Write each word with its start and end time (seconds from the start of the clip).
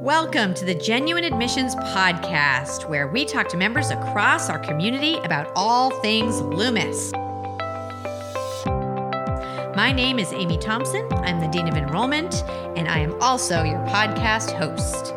Welcome 0.00 0.54
to 0.54 0.64
the 0.64 0.74
Genuine 0.74 1.24
Admissions 1.24 1.74
Podcast, 1.74 2.88
where 2.88 3.06
we 3.06 3.26
talk 3.26 3.48
to 3.48 3.58
members 3.58 3.90
across 3.90 4.48
our 4.48 4.58
community 4.58 5.18
about 5.18 5.52
all 5.54 5.90
things 6.00 6.40
Loomis. 6.40 7.12
My 9.76 9.92
name 9.94 10.18
is 10.18 10.32
Amy 10.32 10.56
Thompson. 10.56 11.06
I'm 11.12 11.38
the 11.38 11.48
Dean 11.48 11.68
of 11.68 11.74
Enrollment, 11.74 12.42
and 12.78 12.88
I 12.88 13.00
am 13.00 13.20
also 13.20 13.62
your 13.62 13.80
podcast 13.88 14.56
host. 14.56 15.12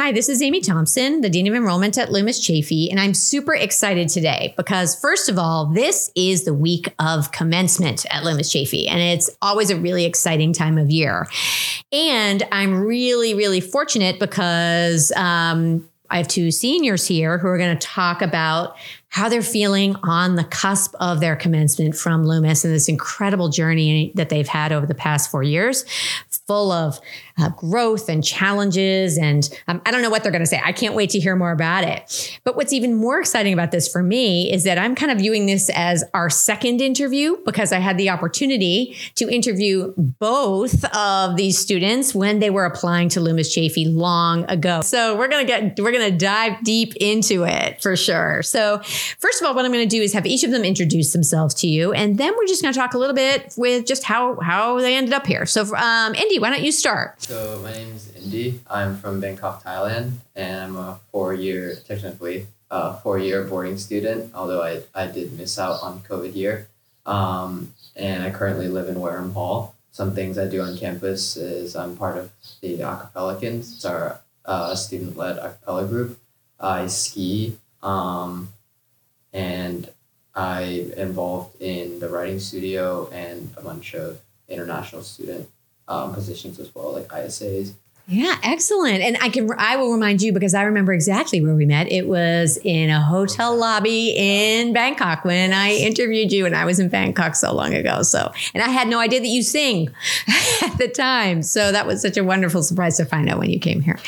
Hi, 0.00 0.12
this 0.12 0.28
is 0.28 0.40
Amy 0.42 0.60
Thompson, 0.60 1.22
the 1.22 1.28
Dean 1.28 1.48
of 1.48 1.54
Enrollment 1.54 1.98
at 1.98 2.12
Loomis 2.12 2.38
Chaffee, 2.38 2.88
and 2.88 3.00
I'm 3.00 3.14
super 3.14 3.52
excited 3.52 4.08
today 4.08 4.54
because, 4.56 4.94
first 4.94 5.28
of 5.28 5.40
all, 5.40 5.66
this 5.66 6.12
is 6.14 6.44
the 6.44 6.54
week 6.54 6.94
of 7.00 7.32
commencement 7.32 8.06
at 8.08 8.22
Loomis 8.22 8.52
Chaffee, 8.52 8.86
and 8.86 9.00
it's 9.00 9.28
always 9.42 9.70
a 9.70 9.76
really 9.76 10.04
exciting 10.04 10.52
time 10.52 10.78
of 10.78 10.88
year. 10.88 11.26
And 11.90 12.44
I'm 12.52 12.78
really, 12.78 13.34
really 13.34 13.60
fortunate 13.60 14.20
because 14.20 15.10
um, 15.16 15.88
I 16.10 16.18
have 16.18 16.28
two 16.28 16.52
seniors 16.52 17.04
here 17.04 17.36
who 17.36 17.48
are 17.48 17.58
going 17.58 17.76
to 17.76 17.86
talk 17.86 18.22
about 18.22 18.76
how 19.10 19.28
they're 19.28 19.42
feeling 19.42 19.96
on 20.02 20.36
the 20.36 20.44
cusp 20.44 20.94
of 21.00 21.20
their 21.20 21.34
commencement 21.34 21.96
from 21.96 22.24
Loomis 22.24 22.64
and 22.64 22.72
this 22.72 22.88
incredible 22.88 23.48
journey 23.48 24.12
that 24.14 24.28
they've 24.28 24.46
had 24.46 24.70
over 24.70 24.86
the 24.86 24.94
past 24.94 25.30
four 25.30 25.42
years, 25.42 25.84
full 26.46 26.70
of 26.70 27.00
uh, 27.38 27.50
growth 27.50 28.08
and 28.08 28.24
challenges. 28.24 29.16
And 29.16 29.48
um, 29.68 29.80
I 29.86 29.90
don't 29.90 30.02
know 30.02 30.10
what 30.10 30.22
they're 30.22 30.32
going 30.32 30.42
to 30.42 30.46
say. 30.46 30.60
I 30.62 30.72
can't 30.72 30.94
wait 30.94 31.10
to 31.10 31.20
hear 31.20 31.36
more 31.36 31.52
about 31.52 31.84
it. 31.84 32.38
But 32.44 32.56
what's 32.56 32.72
even 32.72 32.94
more 32.94 33.20
exciting 33.20 33.52
about 33.52 33.70
this 33.70 33.86
for 33.88 34.02
me 34.02 34.52
is 34.52 34.64
that 34.64 34.78
I'm 34.78 34.94
kind 34.94 35.12
of 35.12 35.18
viewing 35.18 35.46
this 35.46 35.70
as 35.74 36.04
our 36.14 36.28
second 36.30 36.80
interview 36.80 37.36
because 37.44 37.72
I 37.72 37.78
had 37.78 37.96
the 37.96 38.10
opportunity 38.10 38.96
to 39.16 39.28
interview 39.28 39.92
both 39.96 40.84
of 40.94 41.36
these 41.36 41.58
students 41.58 42.14
when 42.14 42.40
they 42.40 42.50
were 42.50 42.64
applying 42.64 43.08
to 43.10 43.20
Loomis 43.20 43.54
Chaffee 43.54 43.86
long 43.86 44.44
ago. 44.50 44.80
So 44.80 45.16
we're 45.16 45.28
going 45.28 45.46
to 45.46 45.52
get, 45.52 45.80
we're 45.80 45.92
going 45.92 46.10
to 46.10 46.16
dive 46.16 46.62
deep 46.64 46.94
into 46.96 47.44
it 47.44 47.80
for 47.82 47.96
sure. 47.96 48.42
So 48.42 48.80
first 49.18 49.40
of 49.40 49.46
all, 49.46 49.54
what 49.54 49.64
I'm 49.64 49.72
going 49.72 49.88
to 49.88 49.96
do 49.96 50.02
is 50.02 50.12
have 50.12 50.26
each 50.26 50.44
of 50.44 50.50
them 50.50 50.64
introduce 50.64 51.12
themselves 51.12 51.54
to 51.56 51.66
you. 51.66 51.92
And 51.92 52.18
then 52.18 52.34
we're 52.36 52.46
just 52.46 52.62
going 52.62 52.72
to 52.72 52.78
talk 52.78 52.94
a 52.94 52.98
little 52.98 53.14
bit 53.14 53.54
with 53.56 53.86
just 53.86 54.04
how, 54.04 54.38
how 54.40 54.80
they 54.80 54.94
ended 54.94 55.14
up 55.14 55.26
here. 55.26 55.46
So 55.46 55.74
um, 55.76 56.14
Indy, 56.14 56.38
why 56.38 56.50
don't 56.50 56.62
you 56.62 56.72
start? 56.72 57.22
So 57.22 57.60
my 57.62 57.72
name 57.72 57.94
is 57.94 58.14
Indy. 58.16 58.60
I'm 58.68 58.96
from 58.96 59.20
Bangkok, 59.20 59.64
Thailand, 59.64 60.12
and 60.34 60.60
I'm 60.60 60.76
a 60.76 61.00
four-year, 61.12 61.76
technically, 61.86 62.46
uh, 62.70 62.96
four-year 62.96 63.44
boarding 63.44 63.78
student. 63.78 64.32
Although 64.34 64.62
I, 64.62 64.82
I 64.94 65.06
did 65.06 65.38
miss 65.38 65.58
out 65.58 65.82
on 65.82 66.00
COVID 66.00 66.34
year, 66.34 66.68
um, 67.06 67.72
and 67.96 68.22
I 68.22 68.30
currently 68.30 68.68
live 68.68 68.88
in 68.88 68.96
Warham 68.96 69.32
Hall. 69.32 69.74
Some 69.90 70.14
things 70.14 70.38
I 70.38 70.46
do 70.46 70.60
on 70.60 70.76
campus 70.76 71.36
is 71.36 71.74
I'm 71.74 71.96
part 71.96 72.18
of 72.18 72.30
the 72.60 72.82
Acapelicans. 72.82 73.74
It's 73.74 73.84
our 73.84 74.20
uh, 74.44 74.74
student-led 74.74 75.38
acapella 75.38 75.88
group. 75.88 76.18
I 76.60 76.86
ski, 76.86 77.56
um, 77.82 78.48
and 79.32 79.90
I 80.34 80.92
involved 80.96 81.60
in 81.60 82.00
the 82.00 82.08
writing 82.08 82.38
studio 82.38 83.08
and 83.10 83.52
a 83.56 83.62
bunch 83.62 83.94
of 83.94 84.20
international 84.48 85.02
student 85.02 85.48
um, 85.88 86.14
positions 86.14 86.60
as 86.60 86.74
well, 86.74 86.92
like 86.92 87.08
ISAs. 87.08 87.72
Yeah, 88.10 88.38
excellent. 88.42 89.02
And 89.02 89.18
I 89.20 89.28
can 89.28 89.50
I 89.58 89.76
will 89.76 89.92
remind 89.92 90.22
you 90.22 90.32
because 90.32 90.54
I 90.54 90.62
remember 90.62 90.94
exactly 90.94 91.42
where 91.42 91.54
we 91.54 91.66
met. 91.66 91.92
It 91.92 92.08
was 92.08 92.58
in 92.64 92.88
a 92.88 93.02
hotel 93.02 93.54
lobby 93.54 94.14
in 94.16 94.72
Bangkok 94.72 95.26
when 95.26 95.52
I 95.52 95.74
interviewed 95.74 96.32
you 96.32 96.46
and 96.46 96.56
I 96.56 96.64
was 96.64 96.80
in 96.80 96.88
Bangkok 96.88 97.36
so 97.36 97.54
long 97.54 97.74
ago. 97.74 98.00
So, 98.02 98.32
and 98.54 98.62
I 98.62 98.70
had 98.70 98.88
no 98.88 98.98
idea 98.98 99.20
that 99.20 99.28
you 99.28 99.42
sing 99.42 99.90
at 100.62 100.78
the 100.78 100.88
time. 100.88 101.42
So 101.42 101.70
that 101.70 101.86
was 101.86 102.00
such 102.00 102.16
a 102.16 102.24
wonderful 102.24 102.62
surprise 102.62 102.96
to 102.96 103.04
find 103.04 103.28
out 103.28 103.38
when 103.38 103.50
you 103.50 103.60
came 103.60 103.82
here. 103.82 103.98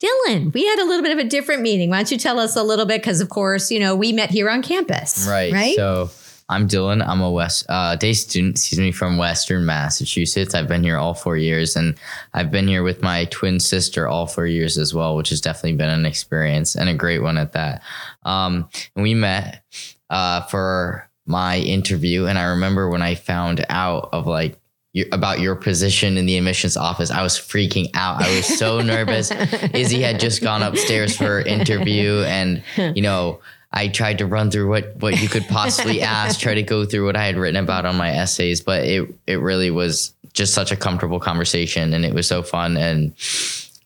Dylan, 0.00 0.52
we 0.52 0.66
had 0.66 0.78
a 0.78 0.84
little 0.84 1.02
bit 1.02 1.12
of 1.12 1.18
a 1.18 1.28
different 1.28 1.62
meeting. 1.62 1.88
Why 1.88 1.96
don't 1.96 2.10
you 2.10 2.18
tell 2.18 2.38
us 2.38 2.56
a 2.56 2.62
little 2.62 2.84
bit 2.84 3.02
cuz 3.02 3.22
of 3.22 3.30
course, 3.30 3.70
you 3.70 3.80
know, 3.80 3.96
we 3.96 4.12
met 4.12 4.30
here 4.30 4.50
on 4.50 4.60
campus. 4.60 5.26
Right. 5.26 5.50
Right? 5.50 5.76
So 5.76 6.10
I'm 6.48 6.68
Dylan. 6.68 7.06
I'm 7.06 7.20
a 7.20 7.30
West 7.30 7.66
uh, 7.68 7.96
day 7.96 8.12
student, 8.12 8.54
excuse 8.54 8.78
me, 8.78 8.92
from 8.92 9.18
Western 9.18 9.66
Massachusetts. 9.66 10.54
I've 10.54 10.68
been 10.68 10.84
here 10.84 10.96
all 10.96 11.14
four 11.14 11.36
years, 11.36 11.74
and 11.74 11.98
I've 12.34 12.52
been 12.52 12.68
here 12.68 12.84
with 12.84 13.02
my 13.02 13.24
twin 13.26 13.58
sister 13.58 14.06
all 14.06 14.28
four 14.28 14.46
years 14.46 14.78
as 14.78 14.94
well, 14.94 15.16
which 15.16 15.30
has 15.30 15.40
definitely 15.40 15.74
been 15.74 15.90
an 15.90 16.06
experience 16.06 16.76
and 16.76 16.88
a 16.88 16.94
great 16.94 17.18
one 17.18 17.36
at 17.36 17.52
that. 17.52 17.82
Um, 18.22 18.68
and 18.94 19.02
we 19.02 19.14
met 19.14 19.64
uh, 20.08 20.42
for 20.42 21.10
my 21.26 21.58
interview, 21.58 22.26
and 22.26 22.38
I 22.38 22.44
remember 22.44 22.88
when 22.88 23.02
I 23.02 23.16
found 23.16 23.66
out 23.68 24.10
of 24.12 24.28
like 24.28 24.56
about 25.12 25.40
your 25.40 25.56
position 25.56 26.16
in 26.16 26.26
the 26.26 26.38
admissions 26.38 26.76
office. 26.76 27.10
I 27.10 27.22
was 27.22 27.34
freaking 27.34 27.90
out. 27.94 28.22
I 28.22 28.34
was 28.34 28.46
so 28.46 28.80
nervous. 28.80 29.30
Izzy 29.74 30.00
had 30.00 30.20
just 30.20 30.42
gone 30.42 30.62
upstairs 30.62 31.16
for 31.16 31.24
her 31.24 31.40
interview, 31.40 32.20
and 32.20 32.62
you 32.76 33.02
know, 33.02 33.40
I 33.76 33.88
tried 33.88 34.18
to 34.18 34.26
run 34.26 34.50
through 34.50 34.70
what 34.70 34.96
what 34.96 35.20
you 35.20 35.28
could 35.28 35.46
possibly 35.48 36.00
ask, 36.18 36.40
try 36.40 36.54
to 36.54 36.62
go 36.62 36.86
through 36.86 37.04
what 37.04 37.14
I 37.14 37.26
had 37.26 37.36
written 37.36 37.62
about 37.62 37.84
on 37.84 37.94
my 37.94 38.10
essays, 38.10 38.62
but 38.62 38.84
it 38.84 39.06
it 39.26 39.36
really 39.36 39.70
was 39.70 40.14
just 40.32 40.54
such 40.54 40.72
a 40.72 40.76
comfortable 40.76 41.20
conversation 41.20 41.92
and 41.92 42.04
it 42.04 42.14
was 42.14 42.26
so 42.26 42.42
fun. 42.42 42.78
And 42.78 43.12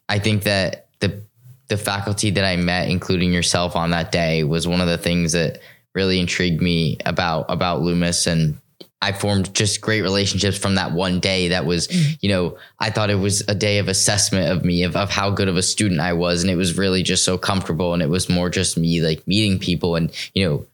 I 0.09 0.21
think 0.21 0.45
that 0.45 0.87
the 1.01 1.21
the 1.67 1.77
faculty 1.77 2.31
that 2.31 2.45
I 2.45 2.55
met 2.57 2.89
including 2.89 3.33
yourself 3.33 3.75
on 3.75 3.91
that 3.91 4.13
day 4.13 4.45
was 4.45 4.69
one 4.69 4.81
of 4.81 4.87
the 4.87 4.99
things 4.99 5.33
that 5.33 5.61
really 5.93 6.21
intrigued 6.21 6.63
me 6.63 6.97
about 7.05 7.47
about 7.49 7.83
Loomis 7.83 8.29
and 8.29 8.61
I 9.03 9.13
formed 9.13 9.55
just 9.55 9.81
great 9.81 10.03
relationships 10.03 10.59
from 10.59 10.75
that 10.75 10.93
one 10.93 11.21
day. 11.21 11.49
That 11.49 11.65
was, 11.65 11.89
mm. 11.89 12.19
you 12.21 12.29
know, 12.29 12.59
I 12.79 12.91
thought 12.91 13.09
it 13.09 13.15
was 13.15 13.41
a 13.49 13.55
day 13.55 13.79
of 13.79 13.89
assessment 13.89 14.51
of 14.51 14.65
me, 14.65 14.83
of, 14.83 14.95
of 14.95 15.11
how 15.11 15.31
good 15.31 15.49
of 15.49 15.57
a 15.57 15.63
student 15.63 16.01
I 16.01 16.13
was. 16.13 16.43
And 16.43 16.51
it 16.51 16.57
was 16.57 16.77
really 16.77 17.03
just 17.03 17.25
so 17.25 17.39
comfortable. 17.39 17.95
And 17.95 18.03
it 18.03 18.11
was 18.11 18.29
more 18.29 18.51
just 18.51 18.77
me 18.77 19.01
like 19.01 19.27
meeting 19.27 19.59
people 19.59 19.97
and, 19.97 20.13
you 20.35 20.45
know, 20.47 20.67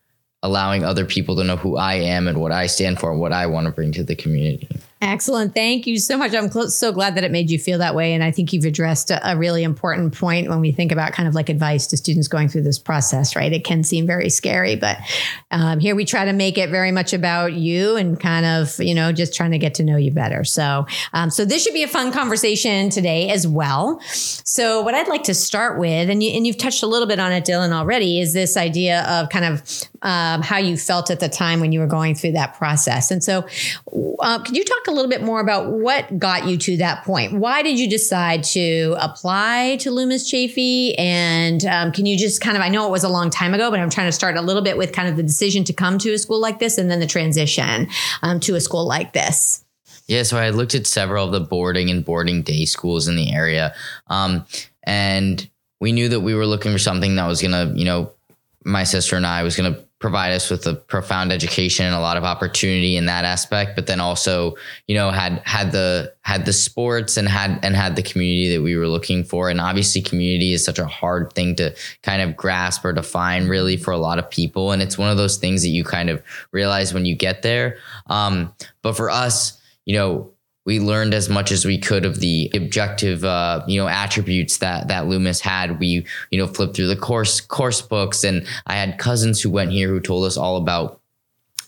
allowing 0.42 0.84
other 0.84 1.04
people 1.04 1.36
to 1.36 1.44
know 1.44 1.56
who 1.56 1.76
I 1.76 1.94
am 1.94 2.26
and 2.26 2.40
what 2.40 2.52
I 2.52 2.66
stand 2.66 2.98
for 2.98 3.10
and 3.10 3.20
what 3.20 3.32
I 3.32 3.46
want 3.46 3.66
to 3.66 3.72
bring 3.72 3.92
to 3.92 4.04
the 4.04 4.16
community. 4.16 4.68
Excellent. 5.02 5.54
Thank 5.54 5.86
you 5.86 5.98
so 5.98 6.16
much. 6.16 6.34
I'm 6.34 6.50
cl- 6.50 6.70
so 6.70 6.90
glad 6.90 7.16
that 7.16 7.24
it 7.24 7.30
made 7.30 7.50
you 7.50 7.58
feel 7.58 7.78
that 7.78 7.94
way. 7.94 8.14
And 8.14 8.24
I 8.24 8.30
think 8.30 8.54
you've 8.54 8.64
addressed 8.64 9.10
a, 9.10 9.32
a, 9.32 9.36
really 9.36 9.62
important 9.62 10.14
point 10.16 10.48
when 10.48 10.60
we 10.60 10.72
think 10.72 10.90
about 10.90 11.12
kind 11.12 11.28
of 11.28 11.34
like 11.34 11.50
advice 11.50 11.86
to 11.88 11.98
students 11.98 12.28
going 12.28 12.48
through 12.48 12.62
this 12.62 12.78
process, 12.78 13.36
right? 13.36 13.52
It 13.52 13.62
can 13.62 13.84
seem 13.84 14.06
very 14.06 14.30
scary, 14.30 14.74
but 14.74 14.96
um, 15.50 15.80
here 15.80 15.94
we 15.94 16.06
try 16.06 16.24
to 16.24 16.32
make 16.32 16.56
it 16.56 16.70
very 16.70 16.92
much 16.92 17.12
about 17.12 17.52
you 17.52 17.96
and 17.96 18.18
kind 18.18 18.46
of, 18.46 18.80
you 18.80 18.94
know, 18.94 19.12
just 19.12 19.34
trying 19.34 19.50
to 19.50 19.58
get 19.58 19.74
to 19.74 19.84
know 19.84 19.98
you 19.98 20.12
better. 20.12 20.44
So, 20.44 20.86
um, 21.12 21.28
so 21.28 21.44
this 21.44 21.62
should 21.62 21.74
be 21.74 21.82
a 21.82 21.88
fun 21.88 22.10
conversation 22.10 22.88
today 22.88 23.28
as 23.28 23.46
well. 23.46 24.00
So, 24.00 24.80
what 24.80 24.94
I'd 24.94 25.08
like 25.08 25.24
to 25.24 25.34
start 25.34 25.78
with, 25.78 26.08
and, 26.08 26.22
you, 26.22 26.30
and 26.30 26.46
you've 26.46 26.56
touched 26.56 26.82
a 26.82 26.86
little 26.86 27.06
bit 27.06 27.20
on 27.20 27.32
it, 27.32 27.44
Dylan, 27.44 27.72
already, 27.72 28.18
is 28.18 28.32
this 28.32 28.56
idea 28.56 29.02
of 29.02 29.28
kind 29.28 29.44
of 29.44 29.62
um, 30.06 30.40
how 30.40 30.56
you 30.56 30.76
felt 30.76 31.10
at 31.10 31.18
the 31.18 31.28
time 31.28 31.58
when 31.58 31.72
you 31.72 31.80
were 31.80 31.86
going 31.88 32.14
through 32.14 32.32
that 32.32 32.56
process. 32.56 33.10
And 33.10 33.22
so, 33.22 33.44
uh, 34.20 34.38
could 34.38 34.56
you 34.56 34.64
talk 34.64 34.86
a 34.86 34.92
little 34.92 35.10
bit 35.10 35.20
more 35.20 35.40
about 35.40 35.72
what 35.72 36.16
got 36.16 36.46
you 36.46 36.56
to 36.58 36.76
that 36.76 37.04
point? 37.04 37.32
Why 37.32 37.62
did 37.62 37.78
you 37.78 37.90
decide 37.90 38.44
to 38.44 38.94
apply 39.00 39.78
to 39.80 39.90
Loomis 39.90 40.30
Chaffee? 40.30 40.96
And 40.96 41.64
um, 41.66 41.90
can 41.90 42.06
you 42.06 42.16
just 42.16 42.40
kind 42.40 42.56
of, 42.56 42.62
I 42.62 42.68
know 42.68 42.86
it 42.86 42.92
was 42.92 43.02
a 43.02 43.08
long 43.08 43.30
time 43.30 43.52
ago, 43.52 43.68
but 43.68 43.80
I'm 43.80 43.90
trying 43.90 44.06
to 44.06 44.12
start 44.12 44.36
a 44.36 44.42
little 44.42 44.62
bit 44.62 44.78
with 44.78 44.92
kind 44.92 45.08
of 45.08 45.16
the 45.16 45.24
decision 45.24 45.64
to 45.64 45.72
come 45.72 45.98
to 45.98 46.12
a 46.12 46.18
school 46.18 46.40
like 46.40 46.60
this 46.60 46.78
and 46.78 46.88
then 46.88 47.00
the 47.00 47.06
transition 47.06 47.88
um, 48.22 48.38
to 48.40 48.54
a 48.54 48.60
school 48.60 48.86
like 48.86 49.12
this. 49.12 49.64
Yeah, 50.06 50.22
so 50.22 50.38
I 50.38 50.50
looked 50.50 50.76
at 50.76 50.86
several 50.86 51.26
of 51.26 51.32
the 51.32 51.40
boarding 51.40 51.90
and 51.90 52.04
boarding 52.04 52.42
day 52.42 52.64
schools 52.64 53.08
in 53.08 53.16
the 53.16 53.32
area. 53.32 53.74
Um, 54.06 54.46
and 54.84 55.50
we 55.80 55.90
knew 55.90 56.08
that 56.10 56.20
we 56.20 56.32
were 56.36 56.46
looking 56.46 56.70
for 56.70 56.78
something 56.78 57.16
that 57.16 57.26
was 57.26 57.42
going 57.42 57.50
to, 57.50 57.76
you 57.76 57.84
know, 57.84 58.12
my 58.64 58.84
sister 58.84 59.16
and 59.16 59.26
I 59.26 59.42
was 59.42 59.56
going 59.56 59.72
to 59.72 59.85
provide 59.98 60.32
us 60.32 60.50
with 60.50 60.66
a 60.66 60.74
profound 60.74 61.32
education 61.32 61.86
and 61.86 61.94
a 61.94 62.00
lot 62.00 62.16
of 62.16 62.24
opportunity 62.24 62.96
in 62.96 63.06
that 63.06 63.24
aspect 63.24 63.74
but 63.74 63.86
then 63.86 64.00
also 64.00 64.54
you 64.86 64.94
know 64.94 65.10
had 65.10 65.40
had 65.44 65.72
the 65.72 66.12
had 66.26 66.44
the 66.44 66.52
sports 66.52 67.16
and 67.16 67.28
had 67.28 67.56
and 67.62 67.76
had 67.76 67.94
the 67.94 68.02
community 68.02 68.52
that 68.52 68.60
we 68.60 68.74
were 68.76 68.88
looking 68.88 69.22
for. 69.22 69.48
And 69.48 69.60
obviously 69.60 70.02
community 70.02 70.52
is 70.52 70.64
such 70.64 70.80
a 70.80 70.84
hard 70.84 71.32
thing 71.34 71.54
to 71.56 71.72
kind 72.02 72.20
of 72.20 72.36
grasp 72.36 72.84
or 72.84 72.92
define 72.92 73.46
really 73.46 73.76
for 73.76 73.92
a 73.92 73.96
lot 73.96 74.18
of 74.18 74.28
people. 74.28 74.72
And 74.72 74.82
it's 74.82 74.98
one 74.98 75.08
of 75.08 75.16
those 75.16 75.36
things 75.36 75.62
that 75.62 75.68
you 75.68 75.84
kind 75.84 76.10
of 76.10 76.20
realize 76.50 76.92
when 76.92 77.06
you 77.06 77.14
get 77.14 77.42
there. 77.42 77.78
Um, 78.08 78.52
but 78.82 78.96
for 78.96 79.08
us 79.08 79.60
you 79.84 79.96
know 79.96 80.28
we 80.66 80.80
learned 80.80 81.14
as 81.14 81.28
much 81.30 81.52
as 81.52 81.64
we 81.64 81.78
could 81.78 82.04
of 82.04 82.20
the 82.20 82.50
objective, 82.52 83.24
uh, 83.24 83.64
you 83.66 83.80
know, 83.80 83.88
attributes 83.88 84.58
that 84.58 84.88
that 84.88 85.06
Loomis 85.06 85.40
had. 85.40 85.80
We, 85.80 86.04
you 86.30 86.38
know, 86.38 86.46
flipped 86.46 86.76
through 86.76 86.88
the 86.88 86.96
course 86.96 87.40
course 87.40 87.80
books, 87.80 88.24
and 88.24 88.46
I 88.66 88.74
had 88.74 88.98
cousins 88.98 89.40
who 89.40 89.48
went 89.48 89.70
here 89.70 89.88
who 89.88 90.00
told 90.00 90.26
us 90.26 90.36
all 90.36 90.56
about 90.56 91.00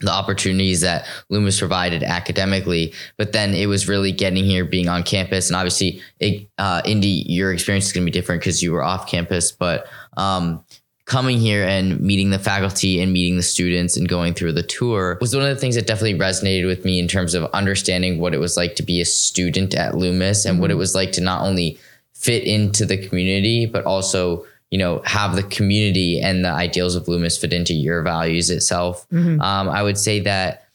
the 0.00 0.10
opportunities 0.10 0.82
that 0.82 1.06
Loomis 1.28 1.58
provided 1.58 2.04
academically, 2.04 2.92
but 3.16 3.32
then 3.32 3.52
it 3.54 3.66
was 3.66 3.88
really 3.88 4.12
getting 4.12 4.44
here, 4.44 4.64
being 4.64 4.88
on 4.88 5.02
campus, 5.02 5.48
and 5.48 5.56
obviously, 5.56 6.00
it, 6.20 6.48
uh, 6.58 6.82
Indy, 6.84 7.24
your 7.26 7.52
experience 7.52 7.86
is 7.86 7.92
going 7.92 8.04
to 8.06 8.10
be 8.10 8.16
different 8.16 8.40
because 8.40 8.62
you 8.62 8.72
were 8.72 8.82
off 8.82 9.08
campus, 9.08 9.50
but 9.50 9.88
um, 10.16 10.64
coming 11.08 11.38
here 11.38 11.64
and 11.66 11.98
meeting 12.02 12.28
the 12.28 12.38
faculty 12.38 13.00
and 13.00 13.14
meeting 13.14 13.36
the 13.36 13.42
students 13.42 13.96
and 13.96 14.10
going 14.10 14.34
through 14.34 14.52
the 14.52 14.62
tour 14.62 15.16
was 15.22 15.34
one 15.34 15.42
of 15.42 15.48
the 15.48 15.58
things 15.58 15.74
that 15.74 15.86
definitely 15.86 16.18
resonated 16.18 16.66
with 16.66 16.84
me 16.84 16.98
in 16.98 17.08
terms 17.08 17.32
of 17.32 17.44
understanding 17.54 18.20
what 18.20 18.34
it 18.34 18.38
was 18.38 18.58
like 18.58 18.76
to 18.76 18.82
be 18.82 19.00
a 19.00 19.06
student 19.06 19.74
at 19.74 19.96
Loomis 19.96 20.44
and 20.44 20.54
mm-hmm. 20.54 20.60
what 20.60 20.70
it 20.70 20.74
was 20.74 20.94
like 20.94 21.10
to 21.12 21.22
not 21.22 21.46
only 21.46 21.78
fit 22.12 22.44
into 22.44 22.84
the 22.84 22.98
community, 23.08 23.64
but 23.64 23.86
also 23.86 24.44
you 24.70 24.78
know 24.78 25.00
have 25.06 25.34
the 25.34 25.44
community 25.44 26.20
and 26.20 26.44
the 26.44 26.50
ideals 26.50 26.94
of 26.94 27.08
Loomis 27.08 27.38
fit 27.38 27.54
into 27.54 27.72
your 27.72 28.02
values 28.02 28.50
itself. 28.50 29.08
Mm-hmm. 29.08 29.40
Um, 29.40 29.70
I 29.70 29.82
would 29.82 29.96
say 29.96 30.20
that 30.20 30.68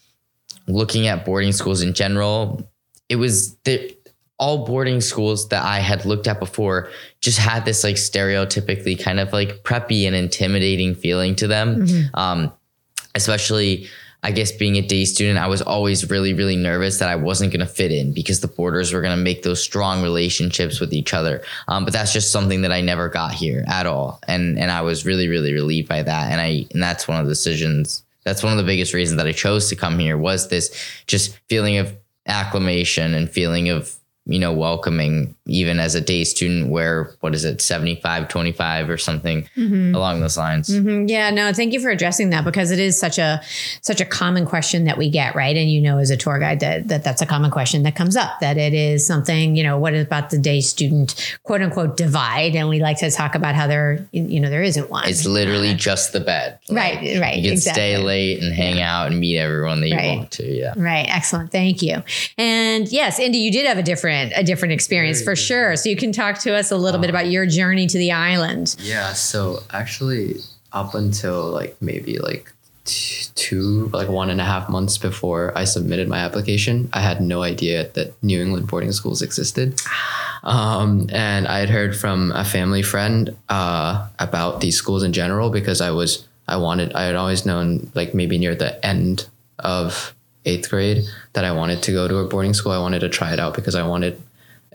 looking 0.68 1.06
at 1.06 1.26
boarding 1.26 1.52
schools 1.52 1.84
in 1.84 1.94
general, 1.94 2.68
it 3.08 3.18
was 3.18 3.54
the 3.66 3.96
all 4.44 4.66
boarding 4.66 5.00
schools 5.00 5.48
that 5.48 5.64
I 5.64 5.80
had 5.80 6.04
looked 6.04 6.28
at 6.28 6.38
before 6.38 6.90
just 7.22 7.40
had 7.40 7.64
this 7.64 7.82
like 7.82 7.96
stereotypically 7.96 9.02
kind 9.02 9.22
of 9.22 9.32
like 9.32 9.64
preppy 9.64 10.06
and 10.06 10.14
intimidating 10.14 10.96
feeling 10.96 11.34
to 11.38 11.48
them. 11.48 11.78
Mm-hmm. 11.78 12.20
Um, 12.20 12.52
especially, 13.16 13.88
I 14.22 14.32
guess, 14.32 14.52
being 14.52 14.76
a 14.76 14.82
day 14.82 15.06
student, 15.06 15.40
I 15.40 15.48
was 15.48 15.62
always 15.62 16.10
really, 16.10 16.34
really 16.34 16.58
nervous 16.58 17.00
that 17.00 17.08
I 17.08 17.16
wasn't 17.16 17.54
going 17.54 17.66
to 17.66 17.74
fit 17.74 17.94
in 17.94 18.14
because 18.14 18.42
the 18.42 18.50
boarders 18.50 18.92
were 18.92 19.02
going 19.02 19.18
to 19.18 19.24
make 19.24 19.44
those 19.44 19.64
strong 19.64 20.04
relationships 20.04 20.82
with 20.82 20.92
each 20.92 21.14
other. 21.14 21.42
Um, 21.70 21.86
but 21.86 21.94
that's 21.94 22.12
just 22.12 22.34
something 22.34 22.64
that 22.64 22.72
I 22.74 22.82
never 22.82 23.08
got 23.08 23.32
here 23.32 23.64
at 23.68 23.86
all, 23.86 24.20
and 24.28 24.60
and 24.60 24.72
I 24.72 24.82
was 24.82 25.06
really, 25.06 25.30
really 25.30 25.54
relieved 25.54 25.88
by 25.88 26.04
that. 26.04 26.32
And 26.34 26.42
I 26.42 26.66
and 26.74 26.84
that's 26.84 27.08
one 27.08 27.18
of 27.18 27.26
the 27.28 27.32
decisions. 27.32 28.04
That's 28.26 28.44
one 28.44 28.52
of 28.52 28.58
the 28.58 28.66
biggest 28.66 28.94
reasons 28.94 29.18
that 29.18 29.28
I 29.28 29.32
chose 29.32 29.70
to 29.70 29.78
come 29.78 30.00
here 30.00 30.18
was 30.18 30.50
this 30.50 30.76
just 31.08 31.40
feeling 31.48 31.78
of 31.78 31.96
acclimation 32.26 33.14
and 33.14 33.30
feeling 33.30 33.70
of 33.70 33.98
you 34.26 34.40
know, 34.40 34.54
welcoming 34.54 35.36
even 35.46 35.80
as 35.80 35.96
a 35.96 36.02
day 36.02 36.24
student 36.24 36.70
where 36.70 37.12
what 37.20 37.36
is 37.36 37.44
it, 37.44 37.60
75, 37.60 38.30
25 38.30 38.90
or 38.90 38.98
something 38.98 39.50
mm-hmm. 39.58 39.94
along 39.94 40.22
those 40.22 40.38
lines. 40.38 40.70
Mm-hmm. 40.70 41.10
Yeah, 41.10 41.30
no, 41.30 41.52
thank 41.52 41.74
you 41.74 41.82
for 41.82 41.90
addressing 41.90 42.30
that 42.30 42.46
because 42.46 42.72
it 42.72 42.80
is 42.80 42.98
such 42.98 43.18
a 43.18 43.42
such 43.82 44.00
a 44.00 44.06
common 44.06 44.46
question 44.46 44.86
that 44.86 44.98
we 44.98 45.10
get, 45.10 45.36
right? 45.36 45.56
And 45.58 45.70
you 45.70 45.82
know, 45.82 45.98
as 45.98 46.10
a 46.10 46.16
tour 46.16 46.40
guide 46.40 46.62
that, 46.62 46.88
that 46.88 47.04
that's 47.04 47.22
a 47.22 47.26
common 47.26 47.52
question 47.52 47.84
that 47.84 47.96
comes 47.96 48.16
up, 48.16 48.40
that 48.40 48.58
it 48.58 48.74
is 48.74 49.06
something, 49.06 49.58
you 49.58 49.64
know, 49.64 49.78
what 49.78 49.94
about 49.94 50.30
the 50.30 50.38
day 50.38 50.62
student 50.62 51.38
quote 51.44 51.62
unquote 51.62 51.98
divide? 51.98 52.56
And 52.56 52.70
we 52.70 52.80
like 52.80 53.00
to 53.00 53.12
talk 53.12 53.36
about 53.36 53.56
how 53.56 53.68
there, 53.68 54.08
you 54.14 54.40
know, 54.40 54.50
there 54.50 54.64
isn't 54.64 54.90
one. 54.90 55.10
It's 55.10 55.26
literally 55.26 55.74
just 55.74 56.14
the 56.14 56.22
bed. 56.22 56.60
Like, 56.70 56.96
right, 56.96 57.20
right. 57.20 57.38
You 57.38 57.44
can 57.44 57.54
exactly. 57.54 57.82
stay 57.82 57.98
late 57.98 58.42
and 58.42 58.54
hang 58.54 58.78
yeah. 58.78 59.02
out 59.02 59.12
and 59.12 59.20
meet 59.20 59.38
everyone 59.38 59.82
that 59.82 59.90
you 59.90 59.98
right. 59.98 60.18
want 60.18 60.32
to. 60.32 60.46
Yeah. 60.46 60.74
Right. 60.78 61.08
Excellent. 61.10 61.52
Thank 61.52 61.82
you. 61.82 62.02
And 62.38 62.88
yes, 62.90 63.20
Indy, 63.20 63.40
you 63.40 63.52
did 63.52 63.68
have 63.68 63.78
a 63.78 63.84
different 63.84 64.13
different 64.14 64.34
a 64.40 64.44
different 64.44 64.72
experience 64.74 65.20
Very 65.20 65.26
for 65.26 65.36
sure. 65.36 65.76
So 65.76 65.90
you 65.90 65.96
can 65.96 66.12
talk 66.12 66.40
to 66.40 66.56
us 66.56 66.72
a 66.72 66.78
little 66.78 67.00
bit 67.00 67.10
about 67.10 67.28
your 67.28 67.46
journey 67.46 67.88
to 67.88 67.98
the 67.98 68.12
island. 68.12 68.76
Yeah. 68.80 69.14
So 69.14 69.64
actually, 69.72 70.38
up 70.72 70.96
until 70.96 71.50
like 71.50 71.76
maybe 71.82 72.20
like 72.20 72.52
two 72.86 73.90
like 73.94 74.10
one 74.10 74.30
and 74.30 74.42
a 74.42 74.44
half 74.44 74.68
months 74.70 74.98
before 74.98 75.58
I 75.58 75.64
submitted 75.64 76.08
my 76.08 76.20
application, 76.20 76.90
I 76.94 77.02
had 77.02 77.22
no 77.22 77.44
idea 77.44 77.90
that 77.94 78.14
New 78.24 78.42
England 78.42 78.68
boarding 78.68 78.92
schools 78.92 79.22
existed. 79.22 79.82
Um, 80.46 81.08
and 81.14 81.48
I 81.48 81.60
had 81.60 81.70
heard 81.70 81.96
from 81.96 82.34
a 82.34 82.44
family 82.44 82.82
friend 82.82 83.34
uh, 83.48 84.10
about 84.20 84.60
these 84.60 84.76
schools 84.76 85.02
in 85.02 85.14
general 85.14 85.50
because 85.50 85.80
I 85.80 85.92
was 85.92 86.28
I 86.50 86.58
wanted 86.58 86.92
I 86.92 87.06
had 87.06 87.16
always 87.16 87.46
known 87.46 87.90
like 87.96 88.14
maybe 88.14 88.38
near 88.38 88.54
the 88.54 88.86
end 88.86 89.26
of 89.60 90.14
eighth 90.46 90.70
grade 90.70 91.06
that 91.34 91.46
I 91.46 91.52
wanted 91.52 91.82
to 91.84 91.92
go 91.92 92.08
to 92.08 92.18
a 92.18 92.28
boarding 92.28 92.54
school. 92.54 92.72
I 92.72 92.80
wanted 92.80 93.00
to 93.00 93.10
try 93.10 93.34
it 93.34 93.40
out 93.40 93.56
because 93.56 93.76
I 93.76 93.86
wanted 93.88 94.22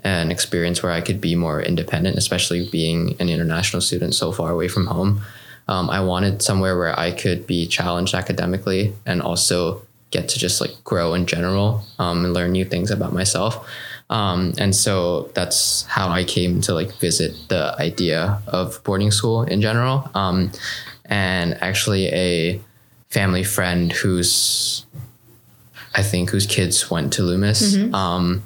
an 0.04 0.30
experience 0.30 0.82
where 0.82 0.92
I 0.92 1.00
could 1.00 1.20
be 1.20 1.34
more 1.34 1.60
independent, 1.60 2.16
especially 2.16 2.68
being 2.68 3.16
an 3.20 3.28
international 3.28 3.82
student 3.82 4.14
so 4.14 4.32
far 4.32 4.50
away 4.50 4.68
from 4.68 4.86
home. 4.86 5.22
Um, 5.66 5.90
I 5.90 6.00
wanted 6.00 6.40
somewhere 6.40 6.78
where 6.78 6.98
I 6.98 7.10
could 7.10 7.46
be 7.46 7.66
challenged 7.66 8.14
academically 8.14 8.94
and 9.04 9.20
also 9.20 9.82
get 10.10 10.28
to 10.30 10.38
just 10.38 10.60
like 10.60 10.72
grow 10.84 11.12
in 11.12 11.26
general 11.26 11.82
um, 11.98 12.24
and 12.24 12.32
learn 12.32 12.52
new 12.52 12.64
things 12.64 12.90
about 12.90 13.12
myself. 13.12 13.68
Um, 14.10 14.54
and 14.56 14.74
so 14.74 15.30
that's 15.34 15.82
how 15.82 16.08
I 16.08 16.24
came 16.24 16.62
to 16.62 16.72
like 16.72 16.94
visit 16.94 17.36
the 17.48 17.74
idea 17.78 18.40
of 18.46 18.82
boarding 18.84 19.10
school 19.10 19.42
in 19.42 19.60
general. 19.60 20.10
Um, 20.14 20.50
and 21.04 21.58
actually, 21.62 22.06
a 22.08 22.60
family 23.08 23.42
friend 23.42 23.92
who's 23.92 24.84
I 25.94 26.02
think 26.02 26.30
whose 26.30 26.46
kids 26.46 26.90
went 26.90 27.12
to 27.14 27.22
Loomis 27.22 27.76
mm-hmm. 27.76 27.94
um, 27.94 28.42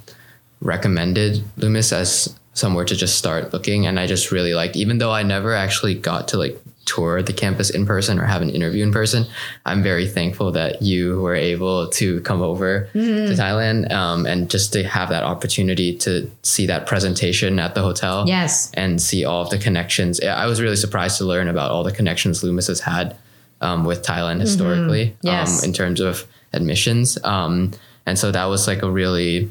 recommended 0.61 1.43
Loomis 1.57 1.93
as 1.93 2.35
somewhere 2.55 2.85
to 2.85 2.95
just 2.95 3.17
start 3.17 3.53
looking, 3.53 3.87
and 3.87 3.99
I 3.99 4.07
just 4.07 4.31
really 4.31 4.55
like. 4.55 4.77
Even 4.77 4.99
though 4.99 5.13
I 5.13 5.23
never 5.23 5.55
actually 5.55 5.95
got 5.95 6.29
to 6.29 6.39
like 6.39 6.61
tour 6.85 7.23
the 7.23 7.33
campus 7.33 7.71
in 7.71 7.87
person 7.87 8.19
or 8.19 8.25
have 8.25 8.43
an 8.43 8.51
interview 8.51 8.83
in 8.83 8.93
person, 8.93 9.27
I'm 9.65 9.83
very 9.83 10.07
thankful 10.07 10.53
that 10.53 10.83
you 10.83 11.21
were 11.21 11.35
able 11.35 11.89
to 11.91 12.21
come 12.23 12.43
over 12.43 12.89
mm-hmm. 12.93 13.27
to 13.27 13.41
Thailand 13.41 13.91
um, 13.93 14.27
and 14.27 14.51
just 14.51 14.73
to 14.73 14.83
have 14.85 15.09
that 15.11 15.23
opportunity 15.23 15.97
to 15.99 16.31
see 16.43 16.67
that 16.67 16.87
presentation 16.87 17.59
at 17.59 17.75
the 17.75 17.83
hotel. 17.83 18.25
Yes. 18.27 18.71
And 18.75 19.01
see 19.01 19.25
all 19.25 19.43
of 19.43 19.51
the 19.51 19.59
connections. 19.59 20.21
I 20.21 20.47
was 20.47 20.61
really 20.61 20.77
surprised 20.77 21.19
to 21.19 21.25
learn 21.25 21.49
about 21.49 21.71
all 21.71 21.85
the 21.85 21.93
connections 21.93 22.43
Loomis 22.43 22.67
has 22.67 22.81
had 22.81 23.17
um, 23.61 23.85
with 23.85 24.03
Thailand 24.03 24.33
mm-hmm. 24.33 24.41
historically 24.41 25.07
mm-hmm. 25.07 25.27
yes. 25.27 25.63
um, 25.63 25.69
in 25.69 25.73
terms 25.73 26.01
of 26.01 26.27
admissions. 26.53 27.23
Um, 27.25 27.73
and 28.07 28.19
so 28.19 28.33
that 28.33 28.45
was 28.47 28.67
like 28.67 28.83
a 28.83 28.91
really 28.91 29.51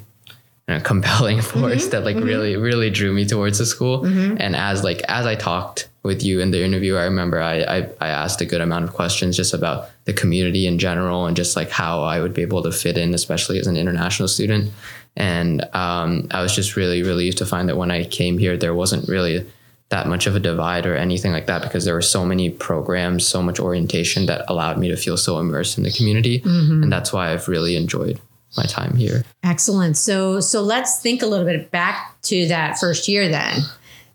you 0.68 0.78
know, 0.78 0.80
compelling 0.82 1.42
force 1.42 1.84
mm-hmm, 1.84 1.90
that 1.92 2.04
like 2.04 2.16
mm-hmm. 2.16 2.26
really 2.26 2.56
really 2.56 2.90
drew 2.90 3.14
me 3.14 3.26
towards 3.26 3.58
the 3.58 3.66
school. 3.66 4.02
Mm-hmm. 4.02 4.38
And 4.40 4.56
as 4.56 4.84
like 4.84 5.02
as 5.08 5.26
I 5.26 5.36
talked 5.36 5.90
with 6.04 6.24
you 6.24 6.40
in 6.40 6.52
the 6.52 6.64
interview, 6.64 6.96
I 6.96 7.04
remember 7.04 7.42
I, 7.42 7.62
I 7.62 7.90
I 8.00 8.08
asked 8.10 8.42
a 8.42 8.46
good 8.46 8.62
amount 8.62 8.86
of 8.86 8.94
questions 8.94 9.38
just 9.38 9.54
about 9.54 9.90
the 10.06 10.14
community 10.14 10.68
in 10.68 10.80
general 10.80 11.26
and 11.26 11.36
just 11.36 11.56
like 11.56 11.70
how 11.70 12.04
I 12.04 12.22
would 12.22 12.34
be 12.34 12.42
able 12.42 12.64
to 12.64 12.72
fit 12.72 12.98
in, 12.98 13.14
especially 13.14 13.60
as 13.60 13.68
an 13.68 13.78
international 13.78 14.28
student. 14.28 14.72
And 15.18 15.62
um, 15.76 16.28
I 16.32 16.42
was 16.42 16.56
just 16.56 16.78
really 16.78 17.04
relieved 17.04 17.38
to 17.40 17.46
find 17.46 17.68
that 17.68 17.76
when 17.76 17.92
I 17.92 18.06
came 18.06 18.38
here, 18.38 18.56
there 18.56 18.74
wasn't 18.74 19.10
really 19.10 19.46
that 19.92 20.08
much 20.08 20.26
of 20.26 20.36
a 20.36 20.40
divide 20.40 20.86
or 20.86 20.96
anything 20.96 21.32
like 21.32 21.46
that 21.46 21.62
because 21.62 21.86
there 21.86 21.94
were 21.94 22.02
so 22.02 22.26
many 22.26 22.50
programs, 22.50 23.28
so 23.28 23.42
much 23.42 23.60
orientation 23.60 24.26
that 24.26 24.44
allowed 24.48 24.78
me 24.78 24.88
to 24.88 24.96
feel 24.96 25.18
so 25.18 25.38
immersed 25.38 25.78
in 25.78 25.84
the 25.84 25.92
community. 25.92 26.40
Mm-hmm. 26.40 26.84
And 26.84 26.92
that's 26.92 27.14
why 27.14 27.32
I've 27.32 27.48
really 27.48 27.76
enjoyed 27.76 28.20
my 28.58 28.64
time 28.64 28.96
here. 28.96 29.24
Excellent. 29.44 29.98
So 29.98 30.40
so 30.40 30.62
let's 30.62 31.02
think 31.02 31.22
a 31.22 31.28
little 31.28 31.46
bit 31.46 31.72
back 31.72 32.20
to 32.24 32.48
that 32.48 32.80
first 32.80 33.08
year 33.08 33.30
then. 33.30 33.62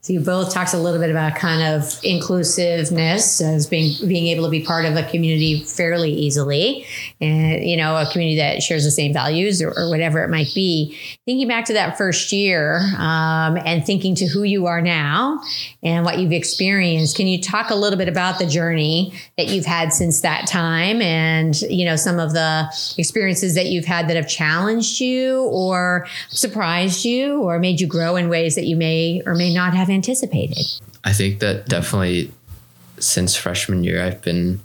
So 0.07 0.13
you 0.13 0.21
both 0.21 0.55
talked 0.55 0.73
a 0.73 0.79
little 0.79 1.01
bit 1.01 1.11
about 1.11 1.35
kind 1.35 1.75
of 1.75 1.99
inclusiveness 2.05 3.41
as 3.41 3.67
being 3.67 3.93
being 4.07 4.29
able 4.29 4.45
to 4.45 4.51
be 4.53 4.63
part 4.63 4.85
of 4.85 4.95
a 4.95 5.03
community 5.03 5.65
fairly 5.65 6.13
easily, 6.13 6.87
and 7.21 7.65
you 7.65 7.77
know 7.77 7.97
a 7.97 8.09
community 8.13 8.37
that 8.37 8.63
shares 8.63 8.85
the 8.85 8.93
same 8.93 9.13
values 9.13 9.61
or, 9.61 9.77
or 9.77 9.91
whatever 9.91 10.23
it 10.23 10.31
might 10.31 10.53
be. 10.55 10.97
Thinking 11.25 11.49
back 11.49 11.65
to 11.65 11.73
that 11.73 11.99
first 11.99 12.31
year 12.31 12.83
um, 12.99 13.59
and 13.67 13.85
thinking 13.85 14.15
to 14.15 14.27
who 14.27 14.45
you 14.45 14.67
are 14.67 14.81
now 14.81 15.41
and 15.83 16.05
what 16.05 16.21
you've 16.21 16.31
experienced, 16.31 17.17
can 17.17 17.27
you 17.27 17.43
talk 17.43 17.71
a 17.71 17.75
little 17.75 17.99
bit 17.99 18.09
about 18.09 18.39
the 18.39 18.47
journey 18.47 19.13
that 19.37 19.49
you've 19.49 19.67
had 19.67 19.93
since 19.93 20.21
that 20.21 20.47
time, 20.47 21.03
and 21.03 21.61
you 21.63 21.85
know 21.85 21.97
some 21.97 22.21
of 22.21 22.33
the 22.33 22.67
experiences 22.97 23.57
that 23.57 23.67
you've 23.67 23.87
had 23.87 24.07
that 24.09 24.15
have 24.15 24.29
challenged 24.29 25.01
you 25.01 25.43
or 25.47 26.07
surprised 26.29 27.05
you 27.05 27.43
or 27.43 27.59
made 27.59 27.81
you 27.81 27.89
grow 27.89 28.15
in 28.15 28.29
ways 28.29 28.55
that 28.55 28.67
you 28.67 28.77
may 28.77 29.21
or 29.27 29.35
may 29.35 29.53
not 29.53 29.75
have 29.75 29.96
anticipated? 29.97 30.65
I 31.03 31.13
think 31.13 31.41
that 31.41 31.67
definitely 31.67 32.31
since 32.99 33.37
freshman 33.37 33.83
year, 33.85 34.03
I've 34.03 34.23
been 34.23 34.61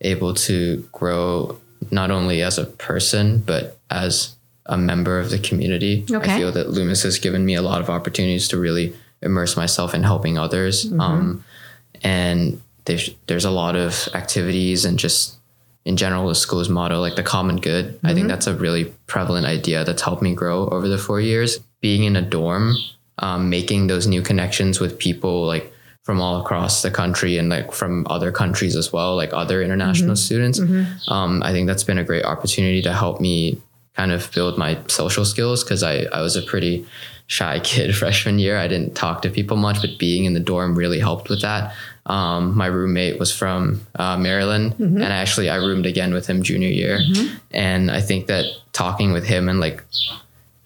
able 0.00 0.34
to 0.48 0.88
grow 0.92 1.58
not 1.90 2.10
only 2.10 2.42
as 2.42 2.58
a 2.58 2.64
person, 2.64 3.40
but 3.40 3.78
as 3.90 4.34
a 4.66 4.76
member 4.76 5.20
of 5.20 5.30
the 5.30 5.38
community. 5.38 6.04
Okay. 6.10 6.34
I 6.34 6.38
feel 6.38 6.52
that 6.52 6.70
Loomis 6.70 7.02
has 7.02 7.18
given 7.18 7.44
me 7.44 7.54
a 7.54 7.62
lot 7.62 7.80
of 7.80 7.90
opportunities 7.90 8.48
to 8.48 8.58
really 8.58 8.94
immerse 9.22 9.56
myself 9.56 9.94
in 9.94 10.02
helping 10.02 10.38
others. 10.38 10.86
Mm-hmm. 10.86 11.00
Um, 11.00 11.44
and 12.02 12.60
there's, 12.84 13.10
there's 13.26 13.44
a 13.44 13.50
lot 13.50 13.76
of 13.76 14.08
activities 14.14 14.84
and 14.84 14.98
just 14.98 15.36
in 15.84 15.96
general, 15.96 16.26
the 16.26 16.34
school's 16.34 16.68
motto, 16.68 17.00
like 17.00 17.14
the 17.14 17.22
common 17.22 17.56
good. 17.56 17.86
Mm-hmm. 17.86 18.06
I 18.06 18.08
think 18.08 18.24
mm-hmm. 18.24 18.28
that's 18.28 18.48
a 18.48 18.56
really 18.56 18.86
prevalent 19.06 19.46
idea 19.46 19.84
that's 19.84 20.02
helped 20.02 20.20
me 20.20 20.34
grow 20.34 20.68
over 20.68 20.88
the 20.88 20.98
four 20.98 21.20
years. 21.20 21.60
Being 21.80 22.02
in 22.02 22.16
a 22.16 22.22
dorm 22.22 22.74
um, 23.18 23.48
making 23.50 23.86
those 23.86 24.06
new 24.06 24.22
connections 24.22 24.80
with 24.80 24.98
people 24.98 25.46
like 25.46 25.72
from 26.02 26.20
all 26.20 26.40
across 26.40 26.82
the 26.82 26.90
country 26.90 27.36
and 27.36 27.48
like 27.48 27.72
from 27.72 28.06
other 28.08 28.30
countries 28.30 28.76
as 28.76 28.92
well, 28.92 29.16
like 29.16 29.32
other 29.32 29.60
international 29.60 30.10
mm-hmm. 30.10 30.14
students. 30.14 30.60
Mm-hmm. 30.60 31.12
Um, 31.12 31.42
I 31.42 31.50
think 31.50 31.66
that's 31.66 31.82
been 31.82 31.98
a 31.98 32.04
great 32.04 32.24
opportunity 32.24 32.80
to 32.82 32.92
help 32.92 33.20
me 33.20 33.60
kind 33.96 34.12
of 34.12 34.30
build 34.32 34.56
my 34.56 34.78
social 34.86 35.24
skills 35.24 35.64
because 35.64 35.82
I, 35.82 36.04
I 36.12 36.20
was 36.20 36.36
a 36.36 36.42
pretty 36.42 36.86
shy 37.26 37.58
kid 37.64 37.96
freshman 37.96 38.38
year. 38.38 38.56
I 38.56 38.68
didn't 38.68 38.94
talk 38.94 39.22
to 39.22 39.30
people 39.30 39.56
much, 39.56 39.80
but 39.80 39.98
being 39.98 40.26
in 40.26 40.34
the 40.34 40.40
dorm 40.40 40.76
really 40.76 41.00
helped 41.00 41.28
with 41.28 41.42
that. 41.42 41.74
Um, 42.06 42.56
my 42.56 42.66
roommate 42.66 43.18
was 43.18 43.34
from 43.36 43.84
uh, 43.96 44.16
Maryland, 44.16 44.74
mm-hmm. 44.74 45.02
and 45.02 45.12
actually 45.12 45.50
I 45.50 45.56
roomed 45.56 45.86
again 45.86 46.14
with 46.14 46.28
him 46.28 46.44
junior 46.44 46.68
year. 46.68 47.00
Mm-hmm. 47.00 47.36
And 47.50 47.90
I 47.90 48.00
think 48.00 48.28
that 48.28 48.44
talking 48.72 49.12
with 49.12 49.24
him 49.24 49.48
and 49.48 49.58
like 49.58 49.82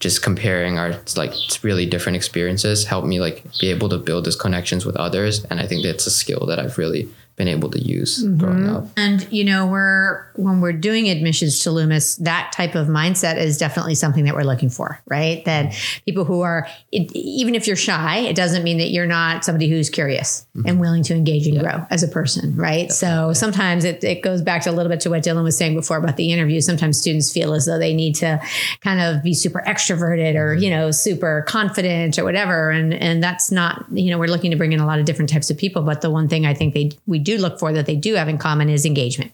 just 0.01 0.21
comparing 0.23 0.77
our 0.77 0.99
like 1.15 1.31
really 1.61 1.85
different 1.85 2.15
experiences 2.15 2.85
helped 2.85 3.07
me 3.07 3.21
like 3.21 3.45
be 3.59 3.69
able 3.69 3.87
to 3.87 3.97
build 3.97 4.25
those 4.25 4.35
connections 4.35 4.85
with 4.85 4.97
others 4.97 5.45
and 5.45 5.61
i 5.61 5.67
think 5.67 5.83
that's 5.83 6.05
a 6.07 6.11
skill 6.11 6.45
that 6.47 6.59
i've 6.59 6.77
really 6.77 7.07
been 7.35 7.47
able 7.47 7.69
to 7.71 7.79
use 7.79 8.23
mm-hmm. 8.23 8.37
growing 8.37 8.69
up. 8.69 8.85
And 8.97 9.31
you 9.31 9.43
know, 9.43 9.67
we're 9.67 10.31
when 10.35 10.61
we're 10.61 10.73
doing 10.73 11.09
admissions 11.09 11.59
to 11.61 11.71
Loomis, 11.71 12.17
that 12.17 12.51
type 12.51 12.75
of 12.75 12.87
mindset 12.87 13.37
is 13.37 13.57
definitely 13.57 13.95
something 13.95 14.25
that 14.25 14.35
we're 14.35 14.43
looking 14.43 14.69
for, 14.69 15.01
right? 15.07 15.43
That 15.45 15.73
people 16.05 16.23
who 16.23 16.41
are 16.41 16.67
it, 16.91 17.11
even 17.13 17.55
if 17.55 17.67
you're 17.67 17.75
shy, 17.75 18.19
it 18.19 18.35
doesn't 18.35 18.63
mean 18.63 18.77
that 18.77 18.89
you're 18.89 19.07
not 19.07 19.45
somebody 19.45 19.69
who's 19.69 19.89
curious 19.89 20.45
mm-hmm. 20.55 20.67
and 20.67 20.79
willing 20.79 21.03
to 21.03 21.15
engage 21.15 21.47
and 21.47 21.59
grow 21.59 21.85
as 21.89 22.03
a 22.03 22.07
person, 22.07 22.55
right? 22.55 22.91
So 22.91 23.33
sometimes 23.33 23.85
it, 23.85 24.03
it 24.03 24.21
goes 24.21 24.41
back 24.41 24.63
to 24.63 24.71
a 24.71 24.73
little 24.73 24.89
bit 24.89 24.99
to 25.01 25.09
what 25.09 25.23
Dylan 25.23 25.43
was 25.43 25.57
saying 25.57 25.75
before 25.75 25.97
about 25.97 26.17
the 26.17 26.31
interview. 26.31 26.61
Sometimes 26.61 26.99
students 26.99 27.31
feel 27.31 27.53
as 27.53 27.65
though 27.65 27.79
they 27.79 27.93
need 27.93 28.15
to 28.15 28.41
kind 28.81 28.99
of 28.99 29.23
be 29.23 29.33
super 29.33 29.63
extroverted 29.65 30.35
or 30.35 30.53
mm-hmm. 30.53 30.63
you 30.63 30.69
know 30.69 30.91
super 30.91 31.43
confident 31.47 32.19
or 32.19 32.23
whatever, 32.23 32.71
and 32.71 32.93
and 32.93 33.23
that's 33.23 33.51
not 33.51 33.85
you 33.91 34.11
know 34.11 34.17
we're 34.17 34.27
looking 34.27 34.51
to 34.51 34.57
bring 34.57 34.73
in 34.73 34.79
a 34.79 34.85
lot 34.85 34.99
of 34.99 35.05
different 35.05 35.29
types 35.29 35.49
of 35.49 35.57
people, 35.57 35.81
but 35.81 36.01
the 36.01 36.09
one 36.09 36.27
thing 36.27 36.45
I 36.45 36.53
think 36.53 36.73
they 36.73 36.91
we 37.07 37.19
do 37.21 37.37
look 37.37 37.59
for 37.59 37.71
that 37.73 37.85
they 37.85 37.95
do 37.95 38.15
have 38.15 38.27
in 38.27 38.37
common 38.37 38.69
is 38.69 38.85
engagement 38.85 39.31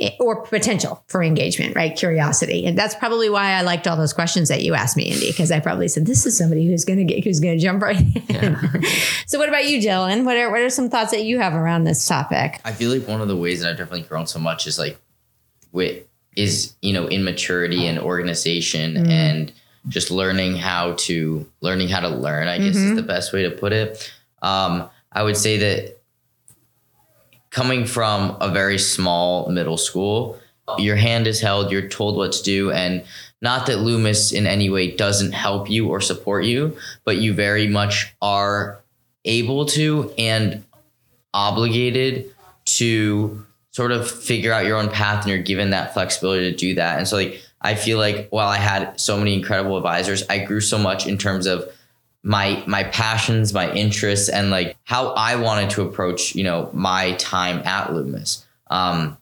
eh, 0.00 0.10
or 0.20 0.42
potential 0.42 1.02
for 1.06 1.22
engagement, 1.22 1.74
right? 1.74 1.96
Curiosity. 1.96 2.66
And 2.66 2.76
that's 2.76 2.94
probably 2.94 3.30
why 3.30 3.52
I 3.52 3.62
liked 3.62 3.86
all 3.86 3.96
those 3.96 4.12
questions 4.12 4.48
that 4.48 4.62
you 4.62 4.74
asked 4.74 4.96
me, 4.96 5.04
Indy, 5.04 5.30
because 5.30 5.50
I 5.50 5.60
probably 5.60 5.88
said, 5.88 6.06
this 6.06 6.26
is 6.26 6.36
somebody 6.36 6.66
who's 6.66 6.84
going 6.84 6.98
to 6.98 7.04
get, 7.04 7.24
who's 7.24 7.40
going 7.40 7.56
to 7.56 7.62
jump 7.62 7.82
right 7.82 8.00
in. 8.28 8.56
so 9.26 9.38
what 9.38 9.48
about 9.48 9.66
you, 9.66 9.78
Dylan? 9.78 10.24
What 10.24 10.36
are, 10.36 10.50
what 10.50 10.60
are 10.60 10.70
some 10.70 10.90
thoughts 10.90 11.12
that 11.12 11.24
you 11.24 11.38
have 11.38 11.54
around 11.54 11.84
this 11.84 12.06
topic? 12.06 12.60
I 12.64 12.72
feel 12.72 12.90
like 12.90 13.08
one 13.08 13.20
of 13.20 13.28
the 13.28 13.36
ways 13.36 13.62
that 13.62 13.70
I've 13.70 13.76
definitely 13.76 14.02
grown 14.02 14.26
so 14.26 14.38
much 14.38 14.66
is 14.66 14.78
like 14.78 14.98
with 15.72 16.04
is 16.36 16.74
you 16.82 16.92
know 16.92 17.06
in 17.08 17.24
maturity 17.24 17.86
and 17.86 17.98
organization 17.98 19.10
and 19.10 19.52
just 19.88 20.10
learning 20.10 20.56
how 20.56 20.92
to 20.94 21.46
learning 21.60 21.88
how 21.88 22.00
to 22.00 22.08
learn. 22.08 22.48
I 22.48 22.58
guess 22.58 22.76
is 22.76 22.94
the 22.94 23.02
best 23.02 23.32
way 23.32 23.42
to 23.42 23.50
put 23.50 23.72
it. 23.72 24.12
Um, 24.42 24.88
I 25.12 25.22
would 25.22 25.36
say 25.36 25.56
that 25.58 25.97
coming 27.50 27.86
from 27.86 28.36
a 28.40 28.50
very 28.50 28.78
small 28.78 29.48
middle 29.50 29.76
school, 29.76 30.38
your 30.78 30.96
hand 30.96 31.26
is 31.26 31.40
held, 31.40 31.72
you're 31.72 31.88
told 31.88 32.16
what 32.16 32.32
to 32.32 32.42
do, 32.42 32.70
and 32.70 33.04
not 33.40 33.66
that 33.66 33.78
Loomis 33.78 34.32
in 34.32 34.46
any 34.46 34.68
way 34.68 34.90
doesn't 34.90 35.32
help 35.32 35.70
you 35.70 35.88
or 35.88 36.00
support 36.00 36.44
you, 36.44 36.76
but 37.04 37.16
you 37.18 37.32
very 37.32 37.68
much 37.68 38.14
are 38.20 38.80
able 39.24 39.66
to 39.66 40.12
and 40.18 40.64
obligated 41.32 42.34
to 42.64 43.44
sort 43.70 43.92
of 43.92 44.10
figure 44.10 44.52
out 44.52 44.66
your 44.66 44.76
own 44.76 44.90
path 44.90 45.22
and 45.22 45.30
you're 45.30 45.42
given 45.42 45.70
that 45.70 45.94
flexibility 45.94 46.50
to 46.50 46.56
do 46.56 46.74
that. 46.74 46.98
And 46.98 47.06
so 47.06 47.16
like 47.16 47.40
I 47.60 47.74
feel 47.74 47.98
like 47.98 48.28
while 48.30 48.48
I 48.48 48.56
had 48.56 48.98
so 49.00 49.16
many 49.16 49.34
incredible 49.34 49.76
advisors, 49.76 50.24
I 50.28 50.38
grew 50.38 50.60
so 50.60 50.78
much 50.78 51.06
in 51.06 51.18
terms 51.18 51.46
of 51.46 51.68
my 52.22 52.62
my 52.66 52.84
passions, 52.84 53.52
my 53.52 53.72
interests, 53.72 54.28
and 54.28 54.50
like 54.50 54.76
how 54.84 55.08
I 55.10 55.36
wanted 55.36 55.70
to 55.70 55.82
approach, 55.82 56.34
you 56.34 56.44
know, 56.44 56.70
my 56.72 57.12
time 57.12 57.58
at 57.64 57.92
Loomis. 57.92 58.44
Um, 58.68 59.16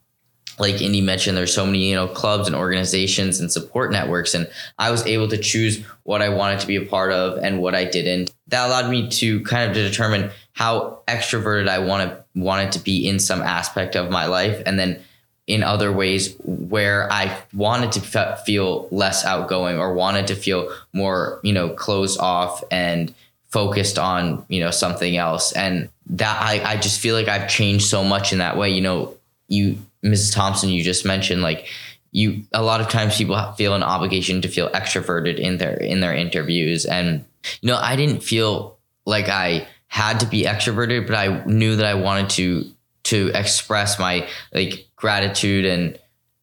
like 0.59 0.81
Indy 0.81 1.01
mentioned, 1.01 1.37
there's 1.37 1.55
so 1.55 1.67
many, 1.67 1.91
you 1.91 1.95
know, 1.95 2.09
clubs 2.09 2.47
and 2.47 2.57
organizations 2.57 3.41
and 3.41 3.53
support 3.53 3.93
networks. 3.93 4.35
And 4.35 4.49
I 4.79 4.91
was 4.91 5.07
able 5.07 5.29
to 5.29 5.37
choose 5.37 5.85
what 6.05 6.23
I 6.23 6.31
wanted 6.31 6.61
to 6.61 6.67
be 6.67 6.77
a 6.77 6.87
part 6.87 7.13
of 7.13 7.39
and 7.39 7.61
what 7.61 7.75
I 7.75 7.85
didn't. 7.85 8.33
That 8.49 8.67
allowed 8.67 8.91
me 8.91 9.09
to 9.11 9.43
kind 9.43 9.69
of 9.69 9.77
to 9.77 9.87
determine 9.87 10.31
how 10.53 11.03
extroverted 11.07 11.69
I 11.69 11.81
wanted 11.81 12.17
wanted 12.35 12.73
to 12.73 12.79
be 12.79 13.07
in 13.07 13.19
some 13.19 13.43
aspect 13.43 13.97
of 13.97 14.11
my 14.11 14.27
life. 14.27 14.63
And 14.65 14.79
then 14.79 15.03
in 15.47 15.63
other 15.63 15.93
ways 15.93 16.35
where 16.45 17.11
I 17.13 17.39
wanted 17.55 17.93
to 17.93 18.01
fe- 18.01 18.35
feel 18.45 18.89
less 18.91 19.25
outgoing 19.25 19.79
or 19.79 19.95
wanted 19.95 20.27
to 20.29 20.35
feel 20.35 20.75
more, 20.93 21.41
you 21.45 21.53
know, 21.53 21.69
closed 21.69 22.19
off 22.19 22.65
and 22.71 23.15
focused 23.51 23.99
on, 23.99 24.45
you 24.49 24.61
know, 24.61 24.73
something 24.73 25.17
else. 25.17 25.53
And 25.53 25.89
that 26.09 26.43
I, 26.43 26.73
I 26.73 26.77
just 26.77 27.01
feel 27.01 27.15
like 27.15 27.29
I've 27.29 27.49
changed 27.49 27.87
so 27.87 28.03
much 28.03 28.33
in 28.33 28.39
that 28.39 28.57
way. 28.57 28.71
You 28.71 28.81
know, 28.81 29.15
you, 29.47 29.79
Mrs. 30.05 30.35
Thompson, 30.35 30.69
you 30.71 30.83
just 30.83 31.05
mentioned 31.05 31.43
like 31.43 31.69
you, 32.11 32.43
a 32.53 32.63
lot 32.63 32.81
of 32.81 32.89
times 32.89 33.17
people 33.17 33.41
feel 33.53 33.75
an 33.75 33.85
obligation 33.85 34.43
to 34.43 34.49
feel 34.49 34.69
extroverted 34.71 35.39
in 35.39 35.59
their, 35.59 35.77
in 35.77 36.01
their 36.01 36.15
interviews. 36.15 36.87
And, 36.87 37.25
you 37.61 37.69
know, 37.69 37.77
I 37.77 37.95
didn't 37.95 38.25
feel 38.25 38.79
like 39.05 39.29
I 39.29 39.69
had 39.87 40.19
to 40.21 40.27
be 40.27 40.43
extroverted, 40.43 41.07
but 41.07 41.15
I 41.15 41.45
knew 41.45 41.77
that 41.77 41.87
I 41.87 41.95
wanted 41.95 42.31
to, 42.31 42.71
to 43.05 43.31
express 43.33 44.01
my 44.01 44.29
like 44.53 44.86
gratitude 44.97 45.65
and 45.65 45.99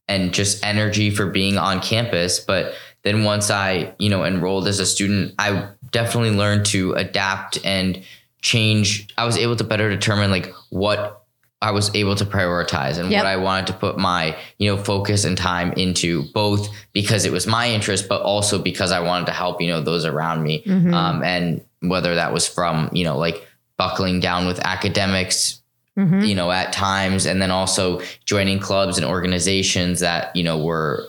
and 0.08 0.32
just 0.34 0.64
energy 0.64 1.10
for 1.10 1.26
being 1.26 1.56
on 1.58 1.80
campus. 1.80 2.38
But 2.40 2.74
then 3.02 3.22
once 3.24 3.50
i 3.50 3.92
you 3.98 4.08
know 4.08 4.24
enrolled 4.24 4.66
as 4.66 4.80
a 4.80 4.86
student 4.86 5.34
i 5.38 5.68
definitely 5.90 6.30
learned 6.30 6.64
to 6.64 6.92
adapt 6.94 7.58
and 7.64 8.02
change. 8.40 9.08
I 9.18 9.24
was 9.26 9.36
able 9.38 9.56
to 9.56 9.64
better 9.64 9.88
determine 9.90 10.30
like 10.30 10.52
what 10.70 11.22
i 11.62 11.70
was 11.70 11.94
able 11.94 12.14
to 12.16 12.24
prioritize 12.24 12.98
and 12.98 13.10
Yep. 13.10 13.20
what 13.22 13.26
i 13.26 13.36
wanted 13.36 13.66
to 13.68 13.72
put 13.74 13.96
my 13.98 14.36
you 14.58 14.70
know 14.70 14.76
focus 14.82 15.24
and 15.24 15.36
time 15.36 15.72
into 15.74 16.22
both 16.34 16.68
because 16.92 17.24
it 17.24 17.32
was 17.32 17.46
my 17.46 17.70
interest 17.70 18.08
but 18.08 18.20
also 18.22 18.58
because 18.58 18.90
i 18.92 19.00
wanted 19.00 19.26
to 19.26 19.32
help 19.32 19.60
you 19.62 19.68
know 19.68 19.80
those 19.80 20.04
around 20.04 20.42
me. 20.42 20.62
Um, 20.94 21.22
and 21.22 21.60
whether 21.80 22.14
that 22.16 22.32
was 22.32 22.46
from 22.48 22.88
you 22.92 23.04
know 23.04 23.16
like 23.18 23.46
buckling 23.76 24.20
down 24.20 24.46
with 24.46 24.60
academics 24.60 25.60
you 25.96 26.34
know, 26.34 26.50
at 26.50 26.72
times, 26.72 27.26
and 27.26 27.40
then 27.40 27.50
also 27.50 28.00
joining 28.24 28.58
clubs 28.58 28.98
and 28.98 29.06
organizations 29.06 30.00
that 30.00 30.34
you 30.34 30.42
know 30.42 30.58
were, 30.58 31.06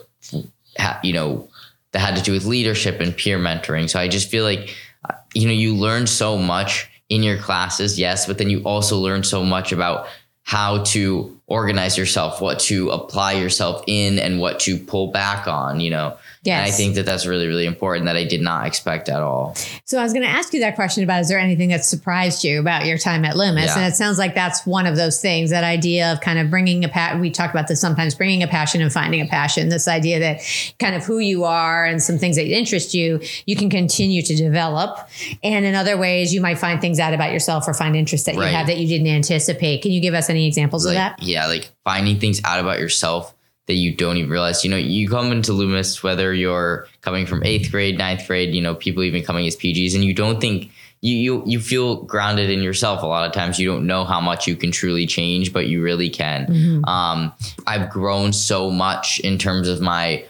you 1.02 1.12
know, 1.12 1.48
that 1.92 1.98
had 1.98 2.16
to 2.16 2.22
do 2.22 2.32
with 2.32 2.44
leadership 2.44 3.00
and 3.00 3.16
peer 3.16 3.38
mentoring. 3.38 3.88
So 3.88 3.98
I 3.98 4.08
just 4.08 4.30
feel 4.30 4.44
like, 4.44 4.76
uh, 5.08 5.14
you 5.34 5.46
know, 5.46 5.54
you 5.54 5.74
learn 5.74 6.06
so 6.06 6.36
much 6.36 6.90
in 7.08 7.22
your 7.22 7.38
classes, 7.38 7.98
yes, 7.98 8.26
but 8.26 8.38
then 8.38 8.50
you 8.50 8.62
also 8.62 8.98
learn 8.98 9.22
so 9.22 9.42
much 9.44 9.72
about 9.72 10.08
how 10.42 10.82
to 10.84 11.35
organize 11.48 11.96
yourself, 11.96 12.40
what 12.40 12.58
to 12.58 12.90
apply 12.90 13.32
yourself 13.32 13.84
in, 13.86 14.18
and 14.18 14.40
what 14.40 14.60
to 14.60 14.78
pull 14.78 15.12
back 15.12 15.46
on. 15.46 15.80
You 15.80 15.90
know, 15.90 16.16
and 16.44 16.62
I 16.62 16.70
think 16.70 16.94
that 16.96 17.06
that's 17.06 17.26
really, 17.26 17.46
really 17.46 17.66
important 17.66 18.06
that 18.06 18.16
I 18.16 18.24
did 18.24 18.40
not 18.40 18.66
expect 18.66 19.08
at 19.08 19.20
all. 19.20 19.54
So 19.84 19.98
I 19.98 20.02
was 20.02 20.12
going 20.12 20.24
to 20.24 20.30
ask 20.30 20.52
you 20.52 20.60
that 20.60 20.74
question 20.74 21.04
about 21.04 21.20
is 21.20 21.28
there 21.28 21.38
anything 21.38 21.70
that 21.70 21.84
surprised 21.84 22.44
you 22.44 22.60
about 22.60 22.86
your 22.86 22.98
time 22.98 23.24
at 23.24 23.36
Loomis? 23.36 23.66
Yeah. 23.66 23.78
And 23.78 23.92
it 23.92 23.96
sounds 23.96 24.18
like 24.18 24.34
that's 24.34 24.66
one 24.66 24.86
of 24.86 24.96
those 24.96 25.20
things. 25.20 25.50
That 25.50 25.64
idea 25.64 26.12
of 26.12 26.20
kind 26.20 26.38
of 26.38 26.50
bringing 26.50 26.84
a 26.84 26.88
pat. 26.88 27.20
We 27.20 27.30
talk 27.30 27.50
about 27.50 27.68
this 27.68 27.80
sometimes, 27.80 28.14
bringing 28.14 28.42
a 28.42 28.46
passion 28.46 28.80
and 28.80 28.92
finding 28.92 29.20
a 29.20 29.26
passion. 29.26 29.68
This 29.68 29.88
idea 29.88 30.18
that 30.20 30.40
kind 30.78 30.94
of 30.94 31.04
who 31.04 31.18
you 31.18 31.44
are 31.44 31.84
and 31.84 32.02
some 32.02 32.18
things 32.18 32.36
that 32.36 32.46
interest 32.46 32.94
you, 32.94 33.20
you 33.46 33.56
can 33.56 33.70
continue 33.70 34.22
to 34.22 34.36
develop. 34.36 35.08
And 35.42 35.64
in 35.64 35.74
other 35.74 35.96
ways, 35.96 36.32
you 36.34 36.40
might 36.40 36.58
find 36.58 36.80
things 36.80 36.98
out 36.98 37.14
about 37.14 37.32
yourself 37.32 37.66
or 37.66 37.74
find 37.74 37.96
interests 37.96 38.26
that 38.26 38.36
Right. 38.36 38.50
you 38.50 38.56
have 38.56 38.66
that 38.66 38.76
you 38.78 38.86
didn't 38.86 39.06
anticipate. 39.06 39.82
Can 39.82 39.92
you 39.92 40.00
give 40.00 40.14
us 40.14 40.28
any 40.28 40.46
examples 40.46 40.84
like, 40.84 40.92
of 40.92 40.96
that? 40.96 41.22
Yeah, 41.22 41.35
like 41.44 41.70
finding 41.84 42.18
things 42.18 42.40
out 42.44 42.60
about 42.60 42.78
yourself 42.78 43.34
that 43.66 43.74
you 43.74 43.94
don't 43.94 44.16
even 44.16 44.30
realize. 44.30 44.64
You 44.64 44.70
know, 44.70 44.76
you 44.76 45.08
come 45.08 45.32
into 45.32 45.52
Loomis, 45.52 46.02
whether 46.02 46.32
you're 46.32 46.88
coming 47.02 47.26
from 47.26 47.44
eighth 47.44 47.70
grade, 47.70 47.98
ninth 47.98 48.26
grade, 48.26 48.54
you 48.54 48.62
know, 48.62 48.74
people 48.74 49.02
even 49.02 49.22
coming 49.22 49.46
as 49.46 49.56
PGs, 49.56 49.94
and 49.94 50.04
you 50.04 50.14
don't 50.14 50.40
think 50.40 50.70
you 51.02 51.16
you 51.16 51.42
you 51.46 51.60
feel 51.60 52.02
grounded 52.04 52.48
in 52.48 52.62
yourself. 52.62 53.02
A 53.02 53.06
lot 53.06 53.26
of 53.26 53.32
times, 53.32 53.58
you 53.58 53.68
don't 53.68 53.86
know 53.86 54.04
how 54.04 54.20
much 54.20 54.46
you 54.46 54.56
can 54.56 54.70
truly 54.70 55.06
change, 55.06 55.52
but 55.52 55.66
you 55.66 55.82
really 55.82 56.08
can. 56.08 56.46
Um, 56.88 57.32
I've 57.66 57.90
grown 57.90 58.32
so 58.32 58.70
much 58.70 59.20
in 59.20 59.36
terms 59.36 59.68
of 59.68 59.80
my 59.80 60.24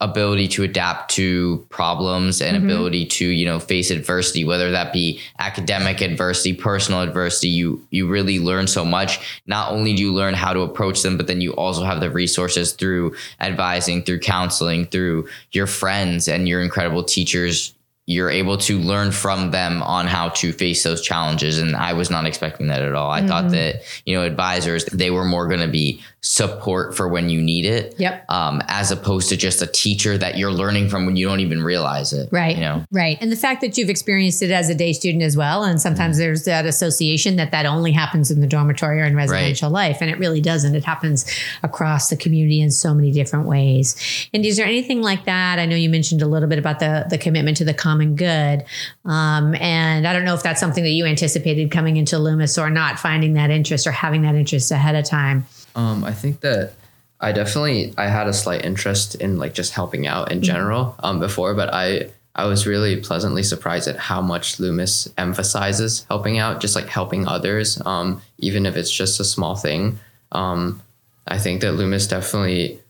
ability 0.00 0.48
to 0.48 0.62
adapt 0.62 1.10
to 1.10 1.64
problems 1.68 2.40
and 2.40 2.56
mm-hmm. 2.56 2.66
ability 2.66 3.04
to 3.04 3.26
you 3.26 3.44
know 3.44 3.60
face 3.60 3.90
adversity 3.90 4.44
whether 4.44 4.70
that 4.70 4.92
be 4.92 5.20
academic 5.38 6.00
adversity 6.00 6.54
personal 6.54 7.02
adversity 7.02 7.48
you 7.48 7.86
you 7.90 8.08
really 8.08 8.38
learn 8.38 8.66
so 8.66 8.84
much. 8.84 9.40
Not 9.46 9.72
only 9.72 9.94
do 9.94 10.02
you 10.02 10.12
learn 10.12 10.34
how 10.34 10.52
to 10.52 10.60
approach 10.60 11.02
them 11.02 11.16
but 11.16 11.26
then 11.26 11.40
you 11.40 11.52
also 11.52 11.84
have 11.84 12.00
the 12.00 12.10
resources 12.10 12.72
through 12.72 13.14
advising 13.40 14.02
through 14.02 14.20
counseling 14.20 14.86
through 14.86 15.28
your 15.52 15.66
friends 15.66 16.28
and 16.28 16.48
your 16.48 16.62
incredible 16.62 17.04
teachers 17.04 17.74
you're 18.10 18.30
able 18.30 18.56
to 18.58 18.78
learn 18.78 19.12
from 19.12 19.50
them 19.52 19.82
on 19.82 20.06
how 20.06 20.28
to 20.30 20.52
face 20.52 20.82
those 20.82 21.00
challenges 21.00 21.58
and 21.58 21.76
i 21.76 21.92
was 21.92 22.10
not 22.10 22.26
expecting 22.26 22.66
that 22.68 22.82
at 22.82 22.94
all 22.94 23.10
i 23.10 23.24
thought 23.26 23.50
that 23.50 23.82
you 24.06 24.14
know 24.16 24.22
advisors 24.24 24.84
they 24.86 25.10
were 25.10 25.24
more 25.24 25.46
going 25.46 25.60
to 25.60 25.68
be 25.68 26.00
support 26.22 26.94
for 26.96 27.08
when 27.08 27.30
you 27.30 27.40
need 27.40 27.64
it 27.64 27.94
Yep. 27.98 28.24
um, 28.30 28.62
as 28.68 28.90
opposed 28.90 29.28
to 29.30 29.36
just 29.36 29.62
a 29.62 29.66
teacher 29.66 30.18
that 30.18 30.36
you're 30.36 30.52
learning 30.52 30.88
from 30.90 31.06
when 31.06 31.16
you 31.16 31.26
don't 31.26 31.40
even 31.40 31.62
realize 31.62 32.12
it. 32.12 32.28
Right. 32.30 32.56
You 32.56 32.62
know. 32.62 32.84
Right. 32.90 33.16
And 33.20 33.32
the 33.32 33.36
fact 33.36 33.60
that 33.62 33.76
you've 33.78 33.88
experienced 33.90 34.42
it 34.42 34.50
as 34.50 34.68
a 34.68 34.74
day 34.74 34.92
student 34.92 35.22
as 35.22 35.36
well. 35.36 35.64
And 35.64 35.80
sometimes 35.80 36.16
Mm-hmm. 36.16 36.20
there's 36.24 36.44
that 36.44 36.66
association 36.66 37.36
that 37.36 37.50
that 37.52 37.66
only 37.66 37.92
happens 37.92 38.30
in 38.30 38.40
the 38.40 38.46
dormitory 38.46 39.00
or 39.00 39.04
in 39.04 39.14
residential 39.16 39.70
life. 39.70 39.98
And 40.00 40.10
it 40.10 40.18
really 40.18 40.40
doesn't. 40.40 40.74
It 40.74 40.84
happens 40.84 41.24
across 41.62 42.08
the 42.10 42.16
community 42.16 42.60
in 42.60 42.70
so 42.70 42.94
many 42.94 43.12
different 43.12 43.46
ways. 43.46 43.96
And 44.34 44.44
is 44.44 44.56
there 44.56 44.66
anything 44.66 45.02
like 45.02 45.24
that? 45.24 45.58
I 45.58 45.66
know 45.66 45.76
you 45.76 45.88
mentioned 45.90 46.22
a 46.22 46.26
little 46.26 46.48
bit 46.48 46.58
about 46.58 46.80
the, 46.80 47.06
the 47.08 47.18
commitment 47.18 47.56
to 47.58 47.64
the 47.64 47.74
common 47.74 47.99
good. 48.06 48.64
Um, 49.04 49.54
and 49.56 50.06
I 50.06 50.12
don't 50.12 50.24
know 50.24 50.34
if 50.34 50.42
that's 50.42 50.60
something 50.60 50.84
that 50.84 50.90
you 50.90 51.06
anticipated 51.06 51.70
coming 51.70 51.96
into 51.96 52.18
Loomis 52.18 52.58
or 52.58 52.70
not 52.70 52.98
finding 52.98 53.34
that 53.34 53.50
interest 53.50 53.86
or 53.86 53.92
having 53.92 54.22
that 54.22 54.34
interest 54.34 54.70
ahead 54.70 54.94
of 54.94 55.04
time. 55.04 55.46
Um, 55.74 56.04
I 56.04 56.12
think 56.12 56.40
that 56.40 56.74
I 57.20 57.32
definitely 57.32 57.94
I 57.98 58.08
had 58.08 58.26
a 58.26 58.32
slight 58.32 58.64
interest 58.64 59.14
in 59.16 59.38
like 59.38 59.54
just 59.54 59.72
helping 59.72 60.06
out 60.06 60.32
in 60.32 60.42
general 60.42 60.96
um, 61.00 61.20
before, 61.20 61.54
but 61.54 61.72
I 61.72 62.10
I 62.34 62.46
was 62.46 62.66
really 62.66 62.96
pleasantly 62.96 63.42
surprised 63.42 63.88
at 63.88 63.96
how 63.96 64.22
much 64.22 64.58
Loomis 64.60 65.08
emphasizes 65.18 66.06
helping 66.08 66.38
out, 66.38 66.60
just 66.60 66.76
like 66.76 66.86
helping 66.86 67.26
others, 67.26 67.80
um, 67.84 68.22
even 68.38 68.66
if 68.66 68.76
it's 68.76 68.90
just 68.90 69.20
a 69.20 69.24
small 69.24 69.56
thing. 69.56 69.98
Um, 70.32 70.80
I 71.26 71.38
think 71.38 71.60
that 71.60 71.72
Loomis 71.72 72.06
definitely 72.06 72.80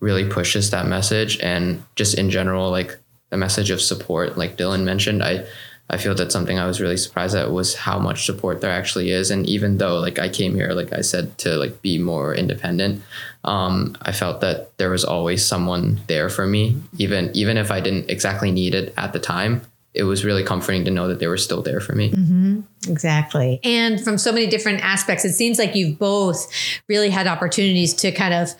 really 0.00 0.28
pushes 0.28 0.70
that 0.70 0.86
message, 0.86 1.38
and 1.40 1.84
just 1.94 2.18
in 2.18 2.30
general, 2.30 2.70
like 2.70 2.98
the 3.30 3.36
message 3.36 3.70
of 3.70 3.80
support, 3.80 4.38
like 4.38 4.56
Dylan 4.56 4.84
mentioned, 4.84 5.22
I 5.22 5.46
I 5.88 5.98
feel 5.98 6.14
that 6.16 6.32
something 6.32 6.58
I 6.58 6.66
was 6.66 6.80
really 6.80 6.96
surprised 6.96 7.36
at 7.36 7.52
was 7.52 7.76
how 7.76 7.98
much 8.00 8.26
support 8.26 8.60
there 8.60 8.72
actually 8.72 9.12
is. 9.12 9.30
And 9.30 9.46
even 9.46 9.78
though 9.78 9.98
like 10.00 10.18
I 10.18 10.28
came 10.28 10.54
here, 10.54 10.72
like 10.72 10.92
I 10.92 11.00
said, 11.00 11.38
to 11.38 11.56
like 11.56 11.80
be 11.80 11.96
more 11.96 12.34
independent, 12.34 13.02
um, 13.44 13.96
I 14.02 14.10
felt 14.10 14.40
that 14.40 14.76
there 14.78 14.90
was 14.90 15.04
always 15.04 15.46
someone 15.46 16.00
there 16.08 16.28
for 16.28 16.46
me, 16.46 16.76
even 16.98 17.30
even 17.34 17.56
if 17.56 17.70
I 17.70 17.80
didn't 17.80 18.10
exactly 18.10 18.50
need 18.50 18.74
it 18.74 18.92
at 18.96 19.12
the 19.12 19.20
time. 19.20 19.62
It 19.94 20.02
was 20.02 20.26
really 20.26 20.42
comforting 20.42 20.84
to 20.84 20.90
know 20.90 21.08
that 21.08 21.20
they 21.20 21.26
were 21.26 21.38
still 21.38 21.62
there 21.62 21.80
for 21.80 21.94
me. 21.94 22.10
Mm-hmm. 22.10 22.60
Exactly. 22.90 23.60
And 23.64 23.98
from 23.98 24.18
so 24.18 24.30
many 24.30 24.46
different 24.46 24.84
aspects, 24.84 25.24
it 25.24 25.32
seems 25.32 25.58
like 25.58 25.74
you've 25.74 25.98
both 25.98 26.52
really 26.86 27.08
had 27.08 27.26
opportunities 27.26 27.94
to 27.94 28.12
kind 28.12 28.34
of 28.34 28.50